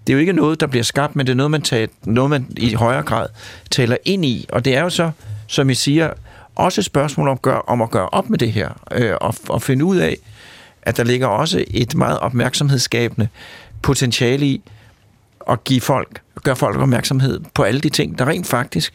[0.07, 2.31] det er jo ikke noget, der bliver skabt, men det er noget, man, tager, noget,
[2.31, 3.27] man i højere grad
[3.71, 4.47] taler ind i.
[4.53, 5.11] Og det er jo så,
[5.47, 6.11] som I siger,
[6.55, 9.63] også et spørgsmål om, gør, om at gøre op med det her, øh, og, og
[9.63, 10.17] finde ud af,
[10.83, 13.29] at der ligger også et meget opmærksomhedsskabende
[13.83, 14.63] potentiale i
[15.51, 18.95] at give folk, gøre folk opmærksomhed på alle de ting, der rent faktisk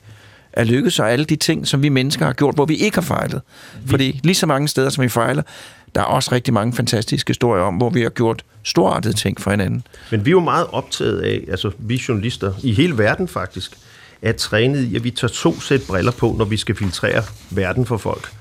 [0.53, 3.01] er lykkedes, og alle de ting, som vi mennesker har gjort, hvor vi ikke har
[3.01, 3.41] fejlet.
[3.85, 5.43] Fordi lige så mange steder, som vi fejler,
[5.95, 9.51] der er også rigtig mange fantastiske historier om, hvor vi har gjort storartede ting for
[9.51, 9.83] hinanden.
[10.11, 13.77] Men vi er jo meget optaget af, altså vi journalister i hele verden faktisk,
[14.21, 17.85] er trænet i, at vi tager to sæt briller på, når vi skal filtrere verden
[17.85, 18.31] for folk.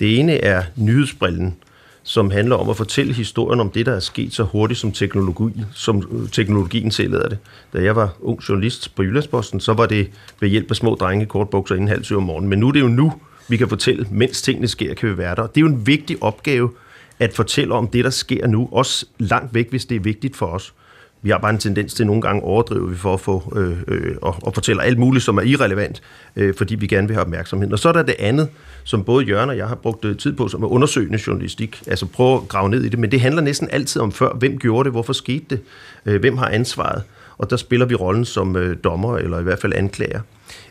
[0.00, 1.54] Det ene er nyhedsbrillen,
[2.02, 5.64] som handler om at fortælle historien om det, der er sket så hurtigt, som, teknologi,
[5.74, 7.38] som øh, teknologien tillader det.
[7.72, 11.24] Da jeg var ung journalist på Jyllandsposten, så var det ved hjælp af små drenge
[11.24, 12.50] i kortbukser inden halv syv om morgenen.
[12.50, 13.12] Men nu er det jo nu,
[13.48, 15.46] vi kan fortælle, mens tingene sker, kan vi være der.
[15.46, 16.70] Det er jo en vigtig opgave
[17.18, 20.46] at fortælle om det, der sker nu, også langt væk, hvis det er vigtigt for
[20.46, 20.74] os.
[21.22, 24.16] Vi har bare en tendens til nogle gange overdrive vi for at få øh, øh,
[24.22, 26.02] og, og fortælle alt muligt, som er irrelevant,
[26.36, 27.72] øh, fordi vi gerne vil have opmærksomhed.
[27.72, 28.48] Og så er der det andet,
[28.84, 31.82] som både Jørgen og jeg har brugt øh, tid på, som er undersøgende journalistik.
[31.86, 34.58] Altså prøve at grave ned i det, men det handler næsten altid om før, hvem
[34.58, 35.60] gjorde det, hvorfor skete det,
[36.06, 37.02] øh, hvem har ansvaret,
[37.38, 40.20] og der spiller vi rollen som øh, dommer, eller i hvert fald anklager.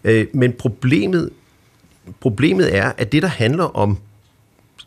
[0.03, 1.29] Øh, men problemet,
[2.19, 3.97] problemet er, at det, der handler om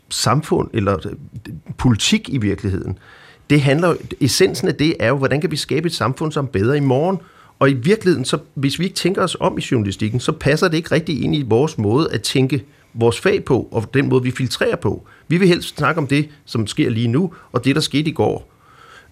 [0.09, 1.13] samfund eller øh,
[1.77, 2.97] politik i virkeligheden.
[3.49, 6.49] Det handler, essensen af det er jo, hvordan kan vi skabe et samfund, som er
[6.49, 7.17] bedre i morgen?
[7.59, 10.77] Og i virkeligheden, så, hvis vi ikke tænker os om i journalistikken, så passer det
[10.77, 14.31] ikke rigtig ind i vores måde at tænke vores fag på, og den måde, vi
[14.31, 15.07] filtrerer på.
[15.27, 18.13] Vi vil helst snakke om det, som sker lige nu, og det, der skete i
[18.13, 18.49] går.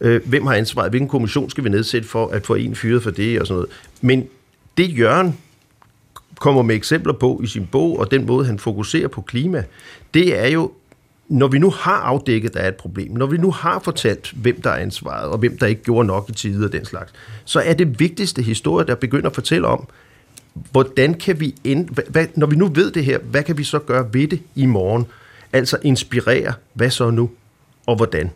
[0.02, 0.90] Øh, hvem har ansvaret?
[0.90, 3.70] Hvilken kommission skal vi nedsætte for at få en fyret for det, og sådan noget.
[4.02, 4.28] Men
[4.78, 5.38] det Jørgen
[6.40, 9.64] kommer med eksempler på i sin bog, og den måde, han fokuserer på klima,
[10.14, 10.72] det er jo
[11.30, 14.62] når vi nu har afdækket, der er et problem, når vi nu har fortalt, hvem
[14.62, 17.14] der er ansvaret, og hvem der ikke gjorde nok i tide og den slags,
[17.46, 19.88] så er det vigtigste historie, der begynder at fortælle om,
[20.72, 23.80] hvordan kan vi, end, hvad, når vi nu ved det her, hvad kan vi så
[23.80, 25.06] gøre ved det i morgen?
[25.54, 27.30] Altså inspirere, hvad så nu,
[27.86, 28.30] og hvordan?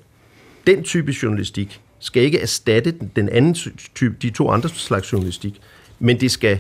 [0.68, 3.54] Den type journalistik skal ikke erstatte den anden
[3.96, 5.62] type, de to andre slags journalistik,
[6.00, 6.60] men det skal,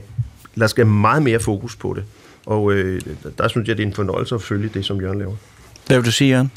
[0.56, 2.04] der skal meget mere fokus på det.
[2.46, 3.02] Og øh,
[3.38, 5.36] der synes jeg, det er en fornøjelse at følge det, som Jørgen laver.
[5.92, 6.52] Hvad vil du sige, Jørgen?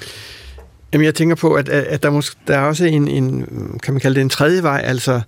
[0.92, 3.46] Jamen, jeg tænker på, at, at der, måske, der er også en, en,
[3.82, 5.20] kan man kalde det en tredje vej, altså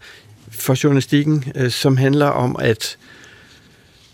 [0.50, 2.96] for journalistikken, øh, som handler om at,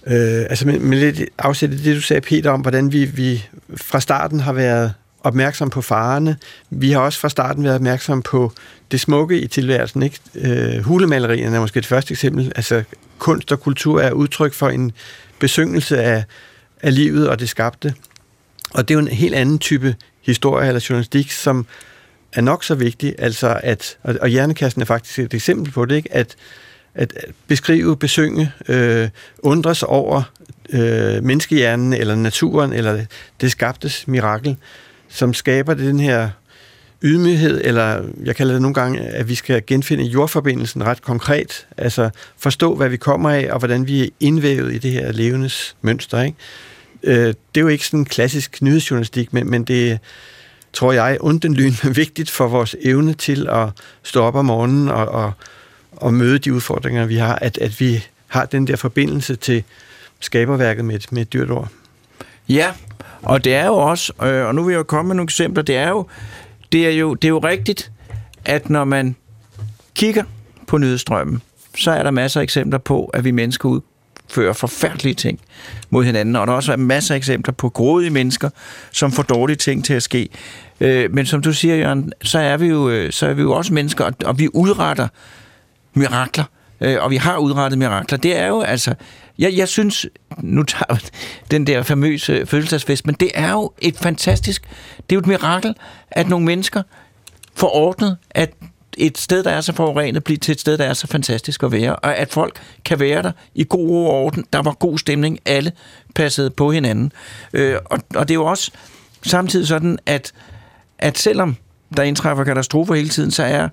[0.06, 3.44] øh, altså med, med lidt afsæt det, du sagde, Peter, om hvordan vi, vi
[3.76, 6.36] fra starten har været opmærksom på farerne.
[6.70, 8.52] Vi har også fra starten været opmærksom på
[8.90, 10.02] det smukke i tilværelsen.
[10.02, 10.18] Ikke?
[10.34, 12.52] Øh, hulemalerierne er måske et første eksempel.
[12.56, 12.82] Altså
[13.18, 14.92] kunst og kultur er udtryk for en
[15.38, 16.24] besyngelse af,
[16.82, 17.94] af livet og det skabte.
[18.74, 21.66] Og det er jo en helt anden type historie eller journalistik, som
[22.32, 26.14] er nok så vigtig, altså at, og hjernekassen er faktisk et eksempel på det, ikke?
[26.14, 26.36] At,
[26.94, 27.14] at
[27.46, 29.08] beskrive, besynge, øh,
[29.38, 30.22] undres over
[30.72, 33.04] øh, menneskehjernen eller naturen eller
[33.40, 34.56] det skabtes mirakel,
[35.08, 36.30] som skaber den her
[37.02, 41.66] ydmyghed, eller jeg kalder det nogle gange, at vi skal genfinde jordforbindelsen ret konkret.
[41.76, 45.76] Altså forstå, hvad vi kommer af, og hvordan vi er indvævet i det her levendes
[45.82, 46.22] mønster.
[46.22, 46.36] Ikke?
[47.04, 49.98] Øh, det er jo ikke sådan en klassisk nyhedsjournalistik, men, men det
[50.72, 53.68] tror jeg, er vigtigt for vores evne til at
[54.02, 55.32] stå op om morgenen og, og,
[55.92, 59.64] og møde de udfordringer, vi har, at, at vi har den der forbindelse til
[60.20, 61.68] skaberværket med et, med et dyrt ord.
[62.48, 62.72] Ja,
[63.22, 65.62] og det er jo også, øh, og nu vil jeg jo komme med nogle eksempler,
[65.62, 66.06] det er jo,
[66.72, 67.92] det er jo, det er jo rigtigt,
[68.44, 69.16] at når man
[69.94, 70.24] kigger
[70.66, 71.42] på nyhedsstrømmen,
[71.76, 73.68] så er der masser af eksempler på, at vi mennesker
[74.32, 75.40] opfører forfærdelige ting
[75.90, 78.50] mod hinanden, og der er også masser af eksempler på grådige mennesker,
[78.92, 80.28] som får dårlige ting til at ske.
[80.80, 83.52] Øh, men som du siger, Jørgen, så er vi jo, øh, så er vi jo
[83.52, 85.08] også mennesker, og vi udretter
[85.94, 86.44] mirakler,
[86.80, 88.18] øh, og vi har udrettet mirakler.
[88.18, 88.94] Det er jo altså
[89.38, 90.06] jeg, jeg synes,
[90.38, 90.98] nu tager
[91.50, 94.62] den der famøse fødselsdagsfest, men det er jo et fantastisk,
[94.96, 95.74] det er jo et mirakel,
[96.10, 96.82] at nogle mennesker
[97.54, 98.50] får ordnet, at
[98.98, 101.72] et sted, der er så forurenet, bliver til et sted, der er så fantastisk at
[101.72, 104.44] være, og at folk kan være der i god ro og orden.
[104.52, 105.72] Der var god stemning, alle
[106.14, 107.12] passede på hinanden.
[107.52, 108.70] Øh, og, og det er jo også
[109.22, 110.32] samtidig sådan, at,
[110.98, 111.56] at selvom
[111.96, 113.68] der indtræffer katastrofer hele tiden, så er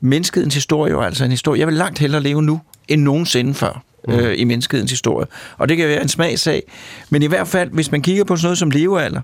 [0.00, 1.60] menneskets historie jo altså en historie.
[1.60, 4.14] Jeg vil langt hellere leve nu, end nogensinde før mm.
[4.14, 5.26] øh, i menneskets historie.
[5.58, 6.62] Og det kan være en smagsag.
[7.10, 9.20] Men i hvert fald, hvis man kigger på sådan noget som levealder,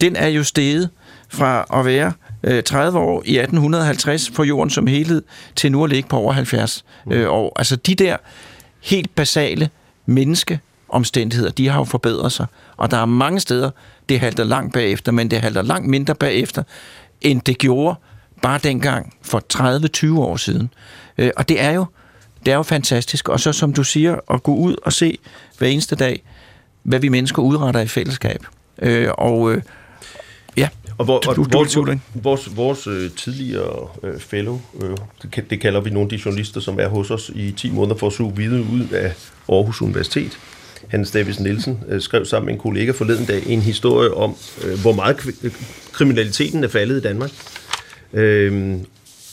[0.00, 0.90] den er jo steget
[1.32, 2.12] fra at være
[2.44, 5.22] øh, 30 år i 1850 for jorden som helhed,
[5.56, 7.12] til nu at ligge på over 70 mm.
[7.12, 7.52] øh, år.
[7.56, 8.16] Altså de der
[8.80, 9.70] helt basale
[10.06, 12.46] menneskeomstændigheder, de har jo forbedret sig.
[12.76, 13.70] Og der er mange steder,
[14.08, 16.62] det halter langt bagefter, men det halter langt mindre bagefter,
[17.20, 17.94] end det gjorde
[18.42, 19.42] bare dengang for
[20.16, 20.70] 30-20 år siden.
[21.18, 21.86] Øh, og det er jo
[22.44, 23.28] det er jo fantastisk.
[23.28, 25.18] Og så, som du siger, at gå ud og se
[25.58, 26.22] hver eneste dag,
[26.82, 28.46] hvad vi mennesker udretter i fællesskab.
[28.78, 29.62] Øh, og øh,
[30.56, 30.68] ja,
[30.98, 31.76] og hvor, og vores,
[32.14, 36.60] vores, vores øh, tidligere øh, fellow, øh, det, det kalder vi nogle af de journalister,
[36.60, 39.14] som er hos os i 10 måneder for at suge videre ud af
[39.48, 40.38] Aarhus Universitet.
[40.88, 44.34] Hans Davis Nielsen øh, skrev sammen med en kollega forleden dag en historie om,
[44.64, 45.16] øh, hvor meget
[45.92, 47.30] kriminaliteten er faldet i Danmark.
[48.12, 48.78] Øh,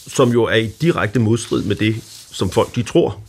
[0.08, 1.96] som jo er i direkte modstrid med det,
[2.32, 3.20] som folk de tror.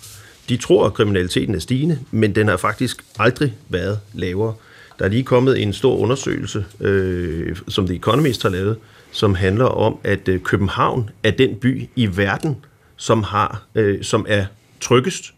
[0.48, 4.54] De tror, at kriminaliteten er stigende, men den har faktisk aldrig været lavere.
[5.00, 8.76] Der er lige kommet en stor undersøgelse, øh, som The Economist har lavet,
[9.10, 12.56] som handler om, at øh, København er den by i verden,
[12.96, 14.44] som har, øh, som er
[14.80, 15.34] tryggest.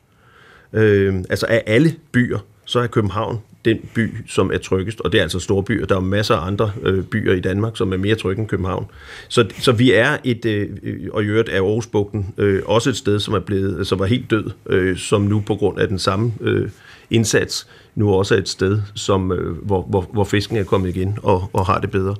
[0.72, 5.18] Øh, altså af alle byer, så er København den by, som er tryggest, og det
[5.18, 5.86] er altså store byer.
[5.86, 8.86] Der er masser af andre øh, byer i Danmark, som er mere trygge end København.
[9.28, 10.68] Så, så vi er et, øh,
[11.12, 14.30] og i øvrigt er Aarhusbugten øh, også et sted, som er blevet, som var helt
[14.30, 16.68] død, øh, som nu på grund af den samme øh,
[17.12, 21.18] indsats, nu også er et sted, som, øh, hvor, hvor, hvor fisken er kommet igen
[21.22, 22.14] og, og har det bedre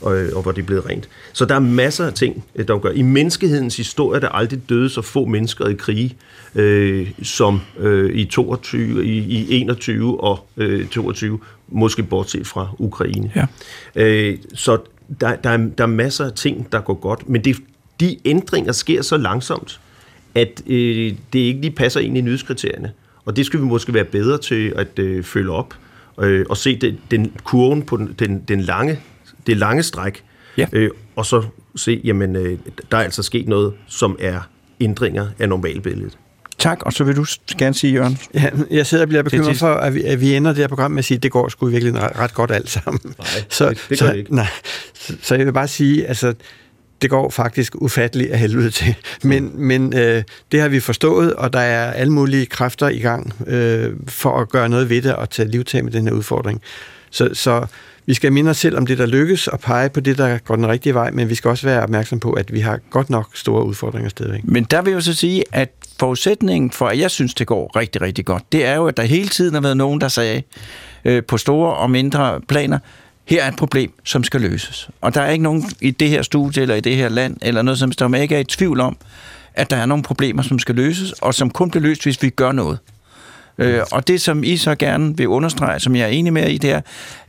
[0.00, 1.08] og, og hvor det er blevet rent.
[1.32, 2.90] Så der er masser af ting, øh, der gør.
[2.90, 6.16] I menneskehedens historie er der aldrig døde så få mennesker i krige,
[6.54, 11.38] øh, som øh, i 22, i, i 21 og øh, 22,
[11.68, 13.32] måske bortset fra Ukraine.
[13.36, 13.46] Ja.
[13.94, 14.78] Øh, så
[15.20, 17.56] der, der, er, der er masser af ting, der går godt, men det,
[18.00, 19.80] de ændringer sker så langsomt,
[20.34, 22.92] at øh, det ikke lige passer ind i nyhedskriterierne.
[23.26, 25.74] Og det skal vi måske være bedre til at øh, følge op
[26.20, 29.00] øh, og se den, den kurven på den, den, den lange
[29.46, 30.24] det lange stræk,
[30.56, 30.66] ja.
[30.72, 31.42] øh, og så
[31.76, 32.58] se, jamen, øh,
[32.90, 34.40] der er altså sket noget, som er
[34.80, 36.18] ændringer af normalbilledet.
[36.58, 37.24] Tak, og så vil du
[37.58, 38.18] gerne sige, Jørgen.
[38.34, 40.90] Ja, jeg sidder og bliver bekymret for, at vi, at vi ender det her program
[40.90, 43.00] med at sige, at det går sgu virkelig ret, godt alt sammen.
[43.04, 44.34] Nej, så, det, det gør så, det ikke.
[44.42, 44.46] Nej,
[44.94, 46.34] så, så jeg vil bare sige, altså,
[47.02, 48.94] det går faktisk ufatteligt af helvede til.
[49.22, 49.60] Men, mm.
[49.60, 50.22] men øh,
[50.52, 54.48] det har vi forstået, og der er alle mulige kræfter i gang øh, for at
[54.48, 56.60] gøre noget ved det og tage livtag med den her udfordring.
[57.10, 57.66] Så, så
[58.06, 60.56] vi skal minde os selv om det, der lykkes, og pege på det, der går
[60.56, 63.28] den rigtige vej, men vi skal også være opmærksom på, at vi har godt nok
[63.34, 64.40] store udfordringer stadigvæk.
[64.44, 65.70] Men der vil jeg så sige, at
[66.00, 69.02] forudsætningen for, at jeg synes, det går rigtig, rigtig godt, det er jo, at der
[69.02, 70.42] hele tiden har været nogen, der sagde
[71.04, 72.78] øh, på store og mindre planer,
[73.26, 74.90] her er et problem, som skal løses.
[75.00, 77.62] Og der er ikke nogen i det her studie eller i det her land, eller
[77.62, 78.96] noget, som der ikke er i tvivl om,
[79.54, 82.30] at der er nogle problemer, som skal løses, og som kun bliver løst, hvis vi
[82.30, 82.78] gør noget.
[83.58, 86.58] Øh, og det, som I så gerne vil understrege, som jeg er enig med i,
[86.58, 86.80] det er,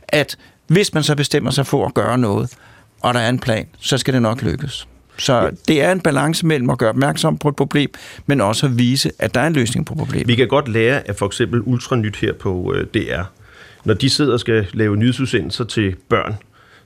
[0.08, 0.36] at
[0.66, 2.50] hvis man så bestemmer sig for at gøre noget,
[3.00, 4.88] og der er en plan, så skal det nok lykkes.
[5.18, 7.90] Så det er en balance mellem at gøre opmærksom på et problem,
[8.26, 10.28] men også at vise, at der er en løsning på problemet.
[10.28, 13.22] Vi kan godt lære af for eksempel Ultranyt her på øh, DR.
[13.88, 16.34] Når de sidder og skal lave nyhedsudsendelser til børn,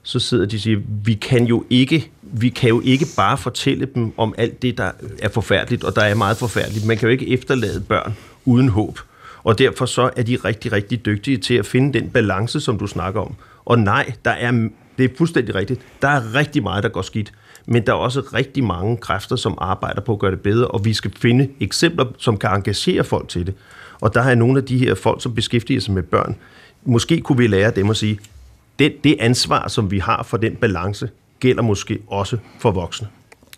[0.03, 3.87] så sidder de og siger, vi kan jo ikke vi kan jo ikke bare fortælle
[3.95, 6.85] dem om alt det, der er forfærdeligt, og der er meget forfærdeligt.
[6.85, 8.99] Man kan jo ikke efterlade børn uden håb.
[9.43, 12.87] Og derfor så er de rigtig, rigtig dygtige til at finde den balance, som du
[12.87, 13.35] snakker om.
[13.65, 15.81] Og nej, der er, det er fuldstændig rigtigt.
[16.01, 17.31] Der er rigtig meget, der går skidt.
[17.65, 20.85] men der er også rigtig mange kræfter, som arbejder på at gøre det bedre, og
[20.85, 23.53] vi skal finde eksempler, som kan engagere folk til det.
[24.01, 26.35] Og der er nogle af de her folk, som beskæftiger sig med børn.
[26.85, 28.19] Måske kunne vi lære dem at sige,
[28.79, 31.09] det, det ansvar, som vi har for den balance,
[31.39, 33.07] gælder måske også for voksne.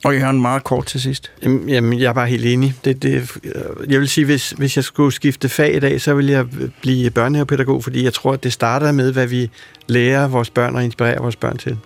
[0.03, 1.31] Og jeg har en meget kort til sidst.
[1.43, 2.73] Jamen, jamen jeg er bare helt enig.
[2.85, 3.37] Det, det,
[3.89, 6.45] jeg vil sige, hvis, hvis jeg skulle skifte fag i dag, så vil jeg
[6.81, 9.49] blive børnehavepædagog, fordi jeg tror, at det starter med, hvad vi
[9.87, 11.77] lærer vores børn og inspirerer vores børn til.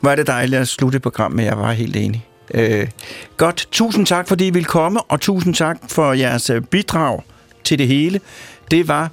[0.00, 2.26] Hvor er det dejligt at slutte et program med, jeg var helt enig.
[2.54, 2.88] Øh,
[3.36, 7.22] godt, tusind tak, fordi I ville komme, og tusind tak for jeres øh, bidrag
[7.64, 8.20] til det hele.
[8.70, 9.10] Det var,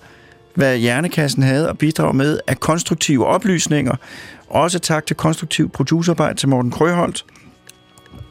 [0.57, 3.95] hvad Hjernekassen havde at bidrage med af konstruktive oplysninger.
[4.47, 7.25] Også tak til konstruktiv producerarbejde til Morten Krøholt.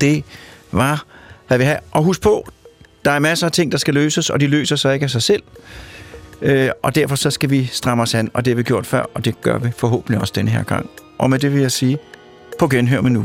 [0.01, 0.24] Det
[0.72, 1.05] var,
[1.49, 1.81] hvad vi har.
[1.91, 2.49] Og husk på,
[3.05, 5.22] der er masser af ting, der skal løses, og de løser sig ikke af sig
[5.22, 5.43] selv.
[6.43, 9.05] Øh, og derfor så skal vi stramme os an, og det har vi gjort før,
[9.14, 10.91] og det gør vi forhåbentlig også denne her gang.
[11.18, 11.99] Og med det vil jeg sige,
[12.59, 13.24] på genhør med nu.